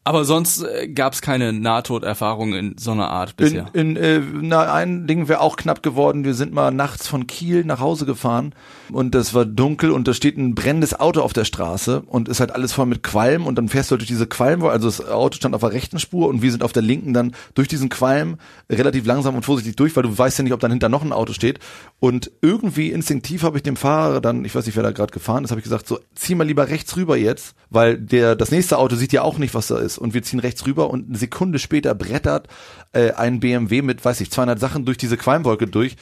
[0.08, 3.65] Aber sonst äh, gab es keine Nahtoderfahrung in so einer Art bisher.
[3.74, 6.24] In, in äh, na, ein Ding wäre auch knapp geworden.
[6.24, 8.54] Wir sind mal nachts von Kiel nach Hause gefahren
[8.91, 12.39] und das war dunkel und da steht ein brennendes Auto auf der Straße und ist
[12.39, 15.38] halt alles voll mit Qualm und dann fährst du durch diese Qualm, also das Auto
[15.38, 18.38] stand auf der rechten Spur und wir sind auf der linken dann durch diesen Qualm
[18.72, 21.13] relativ langsam und vorsichtig durch, weil du weißt ja nicht, ob dann hinter noch ein
[21.13, 21.58] Auto steht
[22.00, 25.44] und irgendwie instinktiv habe ich dem Fahrer dann, ich weiß nicht, wer da gerade gefahren
[25.44, 28.78] ist, habe ich gesagt, so zieh mal lieber rechts rüber jetzt, weil der das nächste
[28.78, 31.17] Auto sieht ja auch nicht, was da ist und wir ziehen rechts rüber und eine
[31.17, 32.47] Sekunde später brettert
[32.93, 35.95] äh, ein BMW mit, weiß ich, 200 Sachen durch diese Qualmwolke durch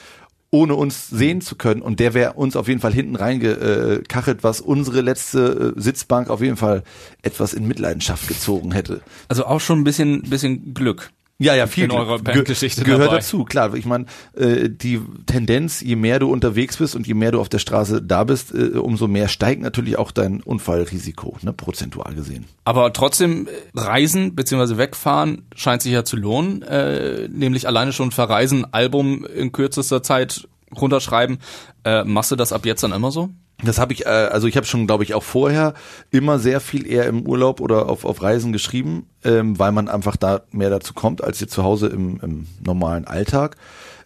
[0.53, 1.82] ohne uns sehen zu können.
[1.82, 6.41] Und der wäre uns auf jeden Fall hinten reingekachelt, was unsere letzte äh, Sitzbank auf
[6.41, 6.84] jeden Fall
[7.23, 9.01] etwas in Mitleidenschaft gezogen hätte.
[9.29, 11.10] Also auch schon ein bisschen, bisschen Glück.
[11.39, 13.17] Ja, ja, viel in eurer Bandgeschichte gehört dabei.
[13.17, 13.74] dazu, klar.
[13.74, 17.50] Ich meine, äh, die Tendenz, je mehr du unterwegs bist und je mehr du auf
[17.50, 22.46] der Straße da bist, äh, umso mehr steigt natürlich auch dein Unfallrisiko, ne, prozentual gesehen.
[22.65, 24.78] Aber trotzdem, äh, Reisen bzw.
[24.78, 30.48] wegfahren scheint sich ja zu lohnen, äh, nämlich alleine schon verreisen, Album in kürzester Zeit
[30.80, 31.39] runterschreiben.
[31.84, 33.30] Äh, machst du das ab jetzt dann immer so?
[33.63, 35.73] Das habe ich, äh, also ich habe schon, glaube ich, auch vorher
[36.12, 40.17] immer sehr viel eher im Urlaub oder auf, auf Reisen geschrieben, ähm, weil man einfach
[40.17, 43.56] da mehr dazu kommt als jetzt zu Hause im, im normalen Alltag.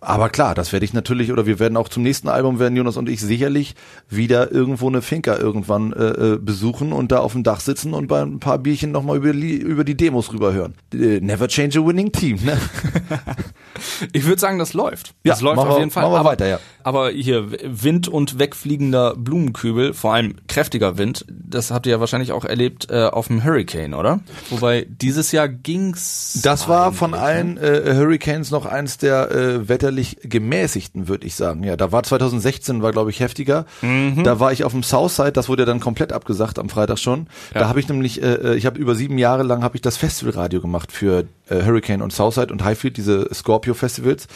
[0.08, 2.96] Aber klar, das werde ich natürlich, oder wir werden auch zum nächsten Album werden Jonas
[2.96, 3.76] und ich sicherlich
[4.08, 8.08] wieder irgendwo eine Finca irgendwann äh, äh besuchen und da auf dem Dach sitzen und
[8.08, 10.76] bei ein paar Bierchen nochmal über, die, über die Demos rüberhören.
[10.94, 12.58] Äh, never change a winning team, ne?
[14.14, 15.14] ich würde sagen, das läuft.
[15.26, 16.04] Ja, das läuft auf jeden Fall.
[16.04, 16.60] Machen wir aber, weiter, ja.
[16.84, 22.32] Aber hier Wind und wegfliegender Blumenkübel, vor allem kräftiger Wind, das habt ihr ja wahrscheinlich
[22.32, 24.22] auch erlebt äh, auf dem Hurricane, oder?
[24.52, 26.40] Wobei dieses Jahr ging's.
[26.44, 27.20] Das war von ne?
[27.20, 29.68] allen äh, Hurricanes noch eins der äh,
[29.98, 31.64] wetterlich gemäßigten, würde ich sagen.
[31.64, 33.66] Ja, da war 2016 war glaube ich heftiger.
[33.82, 34.24] Mhm.
[34.24, 37.28] Da war ich auf dem Southside, das wurde ja dann komplett abgesagt am Freitag schon.
[37.54, 37.62] Ja.
[37.62, 39.98] Da habe ich nämlich, äh, äh ich habe über sieben Jahre lang habe ich das
[39.98, 44.28] Festivalradio gemacht für äh, Hurricane und Southside und Highfield, diese Scorpio Festivals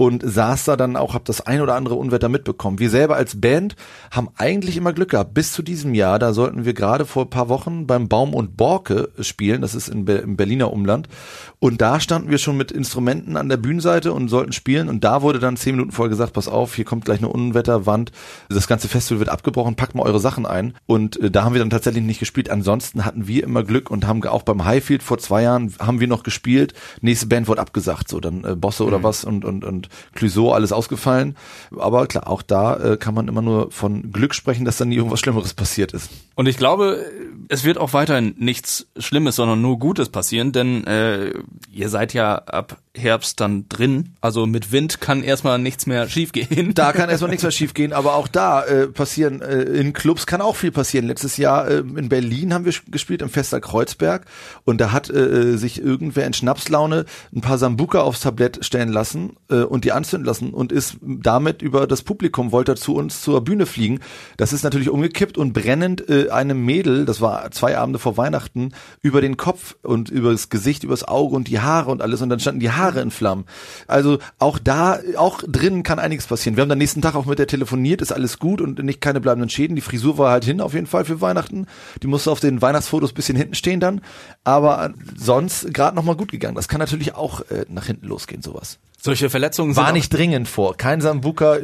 [0.00, 2.78] und saß da dann auch, hab das ein oder andere Unwetter mitbekommen.
[2.78, 3.76] Wir selber als Band
[4.10, 5.34] haben eigentlich immer Glück gehabt.
[5.34, 8.56] Bis zu diesem Jahr, da sollten wir gerade vor ein paar Wochen beim Baum und
[8.56, 11.10] Borke spielen, das ist in Be im Berliner Umland.
[11.58, 15.20] Und da standen wir schon mit Instrumenten an der Bühnenseite und sollten spielen und da
[15.20, 18.10] wurde dann zehn Minuten vorher gesagt, pass auf, hier kommt gleich eine Unwetterwand,
[18.48, 21.58] das ganze Festival wird abgebrochen, packt mal eure Sachen ein und äh, da haben wir
[21.58, 22.48] dann tatsächlich nicht gespielt.
[22.48, 26.08] Ansonsten hatten wir immer Glück und haben auch beim Highfield vor zwei Jahren haben wir
[26.08, 29.89] noch gespielt, nächste Band wurde abgesagt, so dann äh, Bosse oder was und und und
[30.14, 31.36] Clouseau alles ausgefallen,
[31.76, 34.96] aber klar, auch da äh, kann man immer nur von Glück sprechen, dass dann nie
[34.96, 36.10] irgendwas Schlimmeres passiert ist.
[36.34, 37.04] Und ich glaube,
[37.48, 41.32] es wird auch weiterhin nichts Schlimmes, sondern nur Gutes passieren, denn äh,
[41.70, 44.14] ihr seid ja ab Herbst dann drin.
[44.20, 46.74] Also mit Wind kann erstmal nichts mehr schiefgehen.
[46.74, 50.40] Da kann erstmal nichts mehr schiefgehen, aber auch da äh, passieren, äh, in Clubs kann
[50.40, 51.06] auch viel passieren.
[51.06, 54.26] Letztes Jahr äh, in Berlin haben wir gespielt, im Fester Kreuzberg
[54.64, 59.36] und da hat äh, sich irgendwer in Schnapslaune ein paar Sambuka aufs Tablett stellen lassen
[59.50, 63.42] äh, und die anzünden lassen und ist damit über das Publikum, wollte zu uns zur
[63.42, 64.00] Bühne fliegen.
[64.36, 68.72] Das ist natürlich umgekippt und brennend äh, einem Mädel, das war zwei Abende vor Weihnachten,
[69.00, 72.28] über den Kopf und über das Gesicht, übers Auge und die Haare und alles und
[72.28, 73.44] dann standen die Haare in Flammen.
[73.86, 76.56] Also auch da, auch drinnen kann einiges passieren.
[76.56, 79.20] Wir haben dann nächsten Tag auch mit der telefoniert, ist alles gut und nicht keine
[79.20, 79.76] bleibenden Schäden.
[79.76, 81.66] Die Frisur war halt hin auf jeden Fall für Weihnachten.
[82.02, 84.00] Die musste auf den Weihnachtsfotos bisschen hinten stehen dann.
[84.44, 86.56] Aber sonst gerade noch mal gut gegangen.
[86.56, 88.78] Das kann natürlich auch äh, nach hinten losgehen, sowas.
[89.02, 90.76] Solche Verletzungen War sind nicht dringend vor.
[90.76, 91.56] Kein Sambuka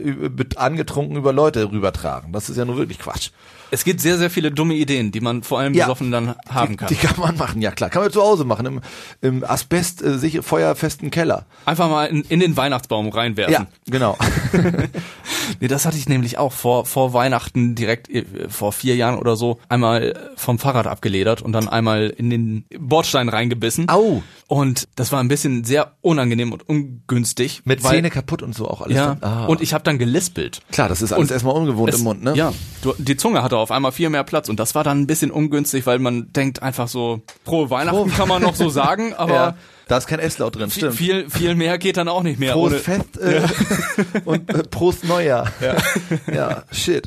[0.57, 2.33] angetrunken über Leute rübertragen.
[2.33, 3.29] Das ist ja nur wirklich Quatsch.
[3.70, 5.85] Es gibt sehr, sehr viele dumme Ideen, die man vor allem Ja.
[5.87, 6.88] besoffen dann haben kann.
[6.88, 7.90] Die, die kann man machen, ja klar.
[7.90, 8.81] Kann man zu Hause machen, im,
[9.20, 11.46] im Asbest äh, sicher feuerfesten Keller.
[11.64, 13.53] Einfach mal in, in den Weihnachtsbaum reinwerfen.
[13.53, 14.16] Ja, genau.
[15.61, 19.37] Nee, das hatte ich nämlich auch vor, vor Weihnachten direkt äh, vor vier Jahren oder
[19.37, 23.89] so einmal äh, vom Fahrrad abgeledert und dann einmal in den Bordstein reingebissen.
[23.89, 24.23] Au.
[24.49, 27.63] Und das war ein bisschen sehr unangenehm und ungünstig.
[27.65, 28.97] Mit weil, Zähne kaputt und so auch alles.
[28.97, 29.17] Ja.
[29.21, 29.47] Ah.
[29.47, 30.61] und ich habe dann gelispelt.
[30.71, 32.35] Klar, das ist alles Und erstmal ungewohnt Es- im Mund, ne?
[32.37, 35.07] Ja, du, die Zunge hatte auf einmal viel mehr Platz und das war dann ein
[35.07, 39.35] bisschen ungünstig, weil man denkt einfach so, pro Weihnachten kann man noch so sagen, aber
[39.35, 39.57] ja.
[39.88, 40.94] Da ist kein S-Laut drin, viel, stimmt.
[40.96, 42.55] viel, viel mehr geht dann auch nicht mehr.
[42.55, 43.42] Prost ohne- Fest äh,
[44.25, 45.46] und äh, Prost Neujahr.
[45.61, 45.77] Ja,
[46.35, 47.07] ja shit.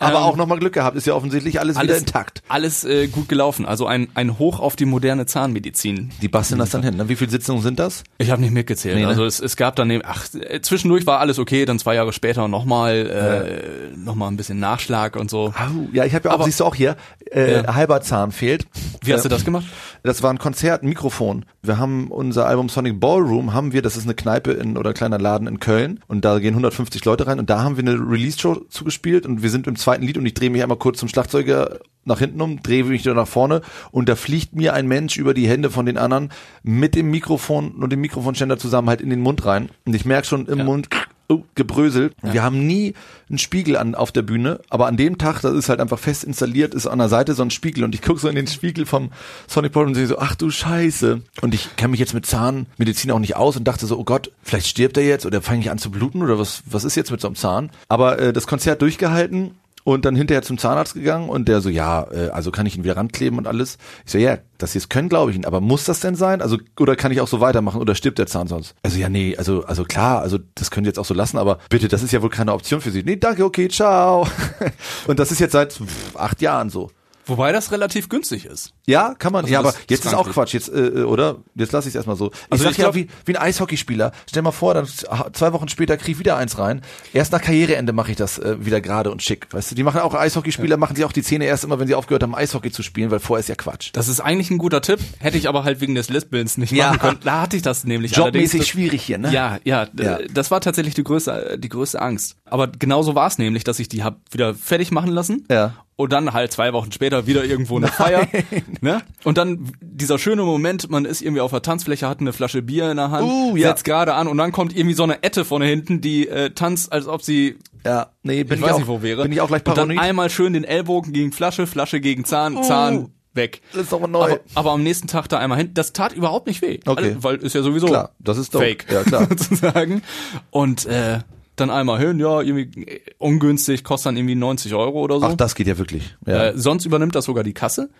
[0.00, 2.42] Aber auch nochmal Glück gehabt, ist ja offensichtlich alles, wieder intakt.
[2.48, 3.64] Alles äh, gut gelaufen.
[3.64, 6.10] Also ein, ein Hoch auf die moderne Zahnmedizin.
[6.20, 6.96] Die basteln das dann hin.
[6.96, 7.08] Ne?
[7.08, 8.02] Wie viele Sitzungen sind das?
[8.18, 8.96] Ich habe nicht mitgezählt.
[8.96, 9.08] Nee, ne?
[9.08, 12.12] Also es, es gab dann, eben- ach, äh, zwischendurch war alles okay, dann zwei Jahre
[12.12, 15.54] später nochmal äh, noch mal ein bisschen Nachschlag und so.
[15.56, 16.96] Au, ja, ich habe ja auch, Aber- siehst du auch hier,
[17.30, 17.74] äh, Ja.
[17.76, 18.66] halber Zahn fehlt.
[19.04, 19.66] Wie hast du das gemacht?
[20.02, 21.44] Das war ein Konzert, ein Mikrofon.
[21.62, 24.94] Wir haben unser Album Sonic Ballroom, haben wir, das ist eine Kneipe in, oder ein
[24.94, 27.98] kleiner Laden in Köln und da gehen 150 Leute rein und da haben wir eine
[27.98, 31.08] Release-Show zugespielt und wir sind im zweiten Lied und ich drehe mich einmal kurz zum
[31.08, 35.16] Schlagzeuger nach hinten um, drehe mich wieder nach vorne und da fliegt mir ein Mensch
[35.16, 36.30] über die Hände von den anderen
[36.62, 39.70] mit dem Mikrofon und dem Mikrofonständer zusammen halt in den Mund rein.
[39.86, 40.88] Und ich merke schon im Mund
[41.28, 42.14] oh, gebröselt.
[42.22, 42.94] Wir haben nie
[43.28, 46.24] einen Spiegel an auf der Bühne, aber an dem Tag, das ist halt einfach fest
[46.24, 48.86] installiert, ist an der Seite so ein Spiegel und ich gucke so in den Spiegel
[48.86, 49.10] vom
[49.46, 51.22] Sonic Board und sehe so, ach du Scheiße.
[51.40, 54.30] Und ich kenne mich jetzt mit Zahnmedizin auch nicht aus und dachte so, oh Gott,
[54.42, 57.10] vielleicht stirbt er jetzt oder fange ich an zu bluten oder was, was ist jetzt
[57.10, 57.70] mit so einem Zahn?
[57.88, 59.52] Aber äh, das Konzert durchgehalten
[59.84, 62.84] und dann hinterher zum Zahnarzt gegangen und der so, ja, äh, also kann ich ihn
[62.84, 63.78] wieder rankleben und alles.
[64.04, 66.40] Ich so, ja, das jetzt können, glaube ich aber muss das denn sein?
[66.40, 68.74] Also, oder kann ich auch so weitermachen oder stirbt der Zahn sonst?
[68.82, 71.58] Also, ja, nee, also, also klar, also das könnt ihr jetzt auch so lassen, aber
[71.68, 73.02] bitte, das ist ja wohl keine Option für Sie.
[73.02, 74.26] Nee, danke, okay, ciao.
[75.06, 75.78] und das ist jetzt seit
[76.14, 76.90] acht Jahren so.
[77.26, 78.72] Wobei das relativ günstig ist.
[78.86, 79.44] Ja, kann man.
[79.44, 80.28] Also ja, aber das ist jetzt ist auch.
[80.30, 80.52] Quatsch.
[80.54, 81.36] Jetzt, äh, oder?
[81.54, 82.30] Jetzt lasse ich es erstmal so.
[82.32, 84.12] Ich Also sag ich ja, glaub- wie, wie ein Eishockeyspieler.
[84.28, 86.82] Stell mal vor, dann zwei Wochen später krieg ich wieder eins rein.
[87.12, 89.46] Erst nach Karriereende mache ich das äh, wieder gerade und schick.
[89.52, 91.94] Weißt du, die machen auch Eishockeyspieler, machen sich auch die Zähne erst immer, wenn sie
[91.94, 93.90] aufgehört haben, Eishockey zu spielen, weil vorher ist ja Quatsch.
[93.92, 96.88] Das ist eigentlich ein guter Tipp, hätte ich aber halt wegen des Lispelns nicht Ja.
[96.88, 97.18] machen können.
[97.24, 99.32] Da hatte ich das nämlich Jobmäßig schwierig hier, ne?
[99.32, 100.18] Ja, ja, Ja.
[100.32, 102.36] das war tatsächlich die größte, die größte Angst.
[102.44, 105.46] Aber genauso war es nämlich, dass ich die hab wieder fertig machen lassen.
[105.50, 105.74] Ja.
[105.96, 108.26] Und dann halt zwei Wochen später wieder irgendwo eine Feier.
[108.80, 109.00] Ne?
[109.22, 112.90] Und dann dieser schöne Moment, man ist irgendwie auf der Tanzfläche, hat eine Flasche Bier
[112.90, 113.68] in der Hand, Uh, ja.
[113.68, 116.92] setzt gerade an und dann kommt irgendwie so eine Ette von hinten, die äh, tanzt,
[116.92, 119.22] als ob sie Ja, nee, bin ich ich, weiß auch, nicht, wo wäre.
[119.22, 120.00] Bin ich auch gleich Und dann paranoid.
[120.00, 122.62] einmal schön den Ellbogen gegen Flasche, Flasche gegen Zahn, Uh.
[122.62, 123.62] Zahn weg.
[123.72, 124.24] Das ist aber neu.
[124.32, 126.80] Aber, aber am nächsten Tag da einmal hin, das tat überhaupt nicht weh.
[126.84, 127.04] Okay.
[127.12, 128.64] Alle- Weil ist ja sowieso Klar, das ist dope.
[128.64, 128.86] fake.
[128.90, 129.26] Ja, klar.
[129.28, 130.02] sozusagen.
[130.50, 131.20] Und äh,
[131.56, 135.26] dann einmal hin, ja, irgendwie äh, ungünstig, kostet dann irgendwie 90 Euro oder so.
[135.26, 136.16] Ach, das geht ja wirklich.
[136.26, 136.46] Ja.
[136.46, 137.90] Äh, sonst übernimmt das sogar die Kasse.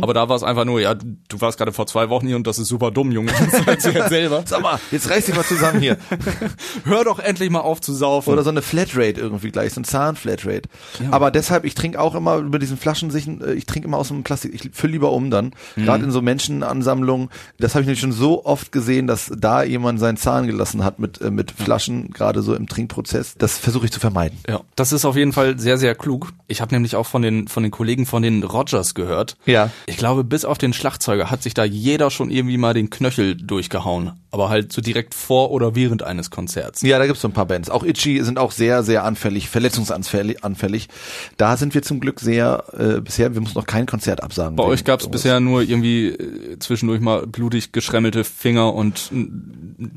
[0.00, 2.46] Aber da war es einfach nur, ja, du warst gerade vor zwei Wochen hier und
[2.46, 3.32] das ist super dumm, Junge.
[3.66, 4.42] Das jetzt selber.
[4.46, 5.96] Sag mal, jetzt reiß dich mal zusammen hier.
[6.84, 8.30] Hör doch endlich mal auf zu saufen.
[8.30, 10.68] Oder so eine Flatrate irgendwie gleich, so ein Zahnflatrate.
[11.10, 14.22] Aber deshalb, ich trinke auch immer über diesen Flaschensichen, äh, ich trinke immer aus dem
[14.22, 15.54] Plastik, ich fülle lieber um dann.
[15.76, 15.84] Mhm.
[15.84, 19.98] Gerade in so Menschenansammlungen, das habe ich nämlich schon so oft gesehen, dass da jemand
[19.98, 23.03] seinen Zahn gelassen hat mit, äh, mit Flaschen, gerade so im Trinkprozess.
[23.38, 24.38] Das versuche ich zu vermeiden.
[24.48, 26.32] Ja, das ist auf jeden Fall sehr, sehr klug.
[26.48, 29.36] Ich habe nämlich auch von den, von den Kollegen von den Rogers gehört.
[29.46, 29.70] Ja.
[29.86, 33.34] Ich glaube, bis auf den Schlagzeuger hat sich da jeder schon irgendwie mal den Knöchel
[33.36, 34.12] durchgehauen.
[34.30, 36.82] aber halt so direkt vor oder während eines Konzerts.
[36.82, 37.70] Ja, da gibt's so ein paar Bands.
[37.70, 40.88] Auch Itchy sind auch sehr, sehr anfällig, verletzungsanfällig.
[41.36, 44.56] Da sind wir zum Glück sehr, äh, bisher, wir mussten noch kein Konzert absagen.
[44.56, 49.10] Bei euch gab's bisher nur irgendwie äh, zwischendurch mal blutig geschremmelte Finger und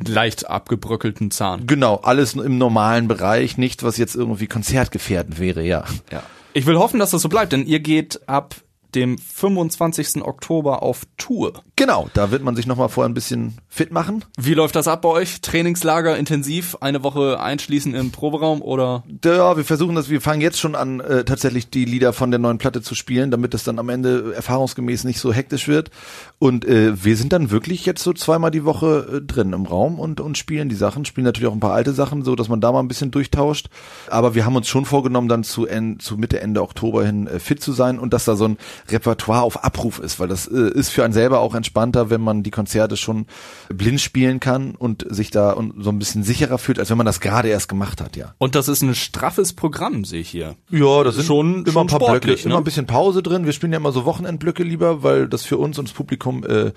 [0.05, 1.65] leicht abgebröckelten Zahn.
[1.67, 5.83] Genau, alles im normalen Bereich, nicht was jetzt irgendwie konzertgefährdend wäre, ja.
[6.11, 6.23] Ja.
[6.53, 8.55] Ich will hoffen, dass das so bleibt, denn ihr geht ab
[8.95, 10.23] dem 25.
[10.23, 11.63] Oktober auf Tour.
[11.79, 14.25] Genau, da wird man sich nochmal vorher ein bisschen fit machen.
[14.35, 15.41] Wie läuft das ab bei euch?
[15.41, 19.03] Trainingslager intensiv, eine Woche einschließen im Proberaum oder?
[19.23, 22.39] Ja, wir versuchen das, wir fangen jetzt schon an, äh, tatsächlich die Lieder von der
[22.39, 25.91] neuen Platte zu spielen, damit es dann am Ende erfahrungsgemäß nicht so hektisch wird.
[26.39, 29.99] Und äh, wir sind dann wirklich jetzt so zweimal die Woche äh, drin im Raum
[29.99, 32.59] und, und spielen die Sachen, spielen natürlich auch ein paar alte Sachen, so dass man
[32.59, 33.67] da mal ein bisschen durchtauscht.
[34.09, 37.37] Aber wir haben uns schon vorgenommen, dann zu, en, zu Mitte, Ende Oktober hin äh,
[37.37, 38.57] fit zu sein und dass da so ein
[38.89, 42.43] Repertoire auf Abruf ist, weil das äh, ist für einen selber auch entspannter, wenn man
[42.43, 43.25] die Konzerte schon
[43.69, 47.05] blind spielen kann und sich da und so ein bisschen sicherer fühlt, als wenn man
[47.05, 48.33] das gerade erst gemacht hat, ja.
[48.37, 50.55] Und das ist ein straffes Programm, sehe ich hier.
[50.69, 52.37] Ja, das sind Schon- immer schon ein paar Blöcke, ne?
[52.45, 53.45] immer ein bisschen Pause drin.
[53.45, 56.71] Wir spielen ja immer so Wochenendblöcke lieber, weil das für uns und das Publikum äh,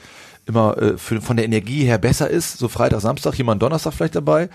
[0.47, 2.59] immer äh, für, von der Energie her besser ist.
[2.59, 4.49] So Freitag, Samstag, jemand Donnerstag vielleicht dabei.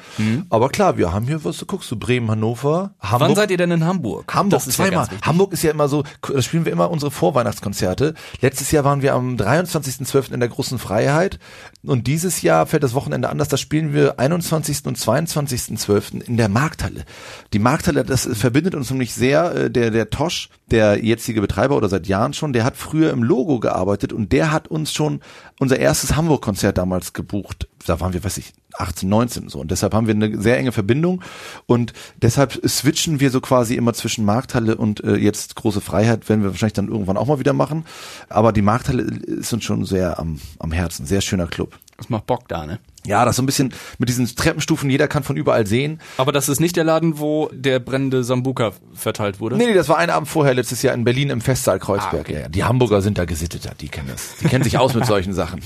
[0.50, 3.22] Aber klar, wir haben hier, was du guckst, du Bremen, Hannover, Hamburg.
[3.22, 4.34] Wann seid ihr denn in Hamburg?
[4.34, 5.06] Hamburg ja zweimal.
[5.06, 5.20] wichtig.
[5.26, 8.14] Hamburg ist ja immer so, da spielen wir immer unsere Vorweihnachtskonzerte.
[8.42, 10.34] Letztes Jahr waren wir am 23.12.
[10.34, 11.40] in der großen Freiheit
[11.84, 14.86] und dieses Jahr fällt das Wochenende anders, da spielen wir 21.
[14.86, 16.22] und 22.12.
[16.22, 17.06] in der Markthalle.
[17.54, 21.90] Die Markthalle, das verbindet uns nämlich sehr, äh, der, der Tosch, der jetzige Betreiber oder
[21.90, 25.22] seit Jahren schon, der hat früher im Logo gearbeitet und der hat uns schon
[25.60, 27.68] unser erstes Hamburg-Konzert damals gebucht.
[27.86, 29.60] Da waren wir, weiß ich, 18, 19 so.
[29.60, 31.22] Und deshalb haben wir eine sehr enge Verbindung
[31.66, 36.44] und deshalb switchen wir so quasi immer zwischen Markthalle und äh, jetzt große Freiheit, werden
[36.44, 37.86] wir wahrscheinlich dann irgendwann auch mal wieder machen.
[38.30, 41.06] Aber die Markthalle ist uns schon sehr am, am Herzen.
[41.06, 41.78] Sehr schöner Club.
[41.98, 42.80] Das macht Bock da, ne?
[43.06, 46.00] Ja, das so ein bisschen mit diesen Treppenstufen, jeder kann von überall sehen.
[46.18, 49.58] Aber das ist nicht der Laden, wo der brennende Sambuka verteilt wurde?
[49.58, 52.14] Nee, nee, das war ein Abend vorher, letztes Jahr in Berlin im Festsaal Kreuzberg.
[52.14, 52.34] Ah, okay.
[52.34, 52.50] ja, ja.
[52.50, 54.36] Die Hamburger sind da gesitteter, die kennen das.
[54.42, 55.62] Die kennen sich aus mit solchen Sachen.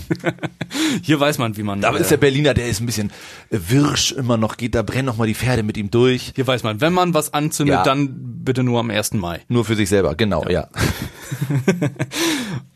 [1.02, 1.84] Hier weiß man, wie man.
[1.84, 3.12] Aber äh, ist der Berliner, der ist ein bisschen
[3.50, 6.34] äh, wirsch immer noch, geht da, brennen noch mal die Pferde mit ihm durch.
[6.36, 7.84] hier weiß man, wenn man was anzündet, Ja.
[7.84, 8.10] dann
[8.44, 9.14] bitte nur am 1.
[9.14, 9.42] Mai.
[9.48, 10.68] Nur für sich selber, genau, ja.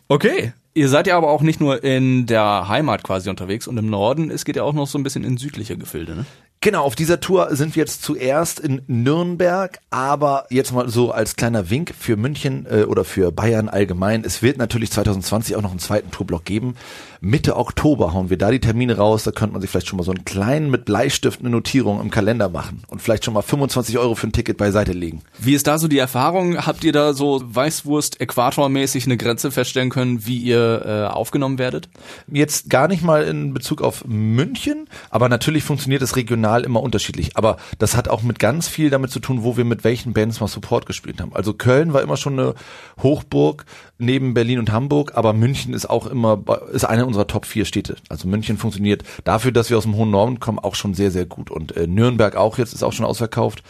[0.07, 0.53] Okay.
[0.75, 4.31] Ihr seid ja aber auch nicht nur in der Heimat quasi unterwegs und im Norden,
[4.31, 6.25] es geht ja auch noch so ein bisschen in südliche Gefilde, ne?
[6.63, 11.35] Genau, auf dieser Tour sind wir jetzt zuerst in Nürnberg, aber jetzt mal so als
[11.35, 14.23] kleiner Wink für München äh, oder für Bayern allgemein.
[14.23, 16.75] Es wird natürlich 2020 auch noch einen zweiten Tourblock geben.
[17.19, 19.23] Mitte Oktober hauen wir da die Termine raus.
[19.23, 22.11] Da könnte man sich vielleicht schon mal so einen kleinen mit Bleistift eine Notierung im
[22.11, 25.21] Kalender machen und vielleicht schon mal 25 Euro für ein Ticket beiseite legen.
[25.39, 26.65] Wie ist da so die Erfahrung?
[26.65, 31.89] Habt ihr da so Weißwurst-Äquatormäßig eine Grenze feststellen können, wie ihr äh, aufgenommen werdet?
[32.31, 37.35] Jetzt gar nicht mal in Bezug auf München, aber natürlich funktioniert es regional immer unterschiedlich.
[37.35, 40.39] Aber das hat auch mit ganz viel damit zu tun, wo wir mit welchen Bands
[40.39, 41.33] mal Support gespielt haben.
[41.33, 42.53] Also Köln war immer schon eine
[43.01, 43.65] Hochburg
[43.97, 47.95] neben Berlin und Hamburg, aber München ist auch immer, ist eine unserer Top 4 Städte.
[48.09, 51.25] Also München funktioniert dafür, dass wir aus dem hohen Norden kommen, auch schon sehr, sehr
[51.25, 51.49] gut.
[51.49, 53.63] Und äh, Nürnberg auch jetzt, ist auch schon ausverkauft.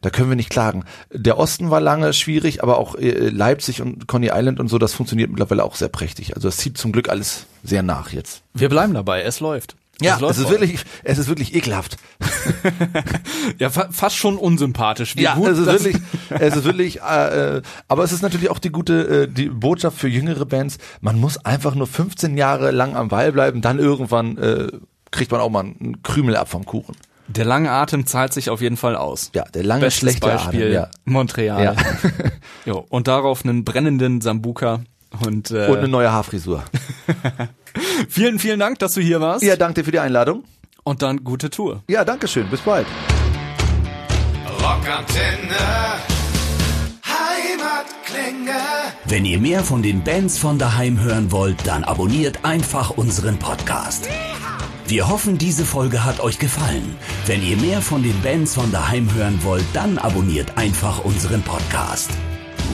[0.00, 0.84] Da können wir nicht klagen.
[1.12, 4.94] Der Osten war lange schwierig, aber auch äh, Leipzig und Coney Island und so, das
[4.94, 6.36] funktioniert mittlerweile auch sehr prächtig.
[6.36, 8.42] Also es zieht zum Glück alles sehr nach jetzt.
[8.54, 9.76] Wir bleiben dabei, es läuft.
[10.00, 10.50] Ja, es ist euch.
[10.52, 11.96] wirklich, es ist wirklich ekelhaft.
[13.58, 15.16] ja, fa fast schon unsympathisch.
[15.16, 15.96] Wie Ja, gut es ist wirklich,
[16.30, 19.98] es ist wirklich, äh, äh, aber es ist natürlich auch die gute, äh, die Botschaft
[19.98, 20.78] für jüngere Bands.
[21.00, 24.68] Man muss einfach nur 15 Jahre lang am Ball bleiben, dann irgendwann äh,
[25.10, 26.96] kriegt man auch mal einen Krümel ab vom Kuchen.
[27.28, 29.30] Der lange Atem zahlt sich auf jeden Fall aus.
[29.34, 30.88] Ja, der lange Bestes schlechte Beispiel Atem, ja.
[31.04, 31.62] Montreal.
[31.62, 31.76] Ja.
[32.64, 34.80] jo, und darauf einen brennenden Sambuka.
[35.24, 36.64] Und, äh, Und eine neue Haarfrisur.
[38.08, 39.42] vielen, vielen Dank, dass du hier warst.
[39.42, 40.44] Ja, danke dir für die Einladung.
[40.84, 41.82] Und dann gute Tour.
[41.88, 42.48] Ja, danke schön.
[42.48, 42.86] Bis bald.
[44.62, 45.56] Rockantenne.
[47.04, 48.60] Heimatklänge.
[49.06, 54.08] Wenn ihr mehr von den Bands von daheim hören wollt, dann abonniert einfach unseren Podcast.
[54.86, 56.96] Wir hoffen, diese Folge hat euch gefallen.
[57.26, 62.10] Wenn ihr mehr von den Bands von daheim hören wollt, dann abonniert einfach unseren Podcast.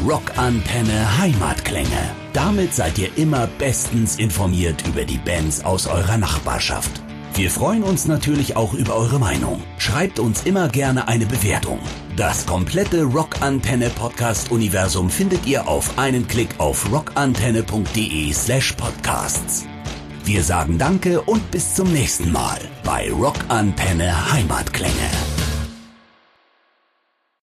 [0.06, 2.25] Rockantenne Heimatklänge.
[2.36, 6.90] Damit seid ihr immer bestens informiert über die Bands aus eurer Nachbarschaft.
[7.32, 9.62] Wir freuen uns natürlich auch über eure Meinung.
[9.78, 11.78] Schreibt uns immer gerne eine Bewertung.
[12.14, 19.64] Das komplette Rockantenne Podcast Universum findet ihr auf einen Klick auf rockantenne.de slash podcasts.
[20.26, 25.35] Wir sagen Danke und bis zum nächsten Mal bei Rockantenne Heimatklänge.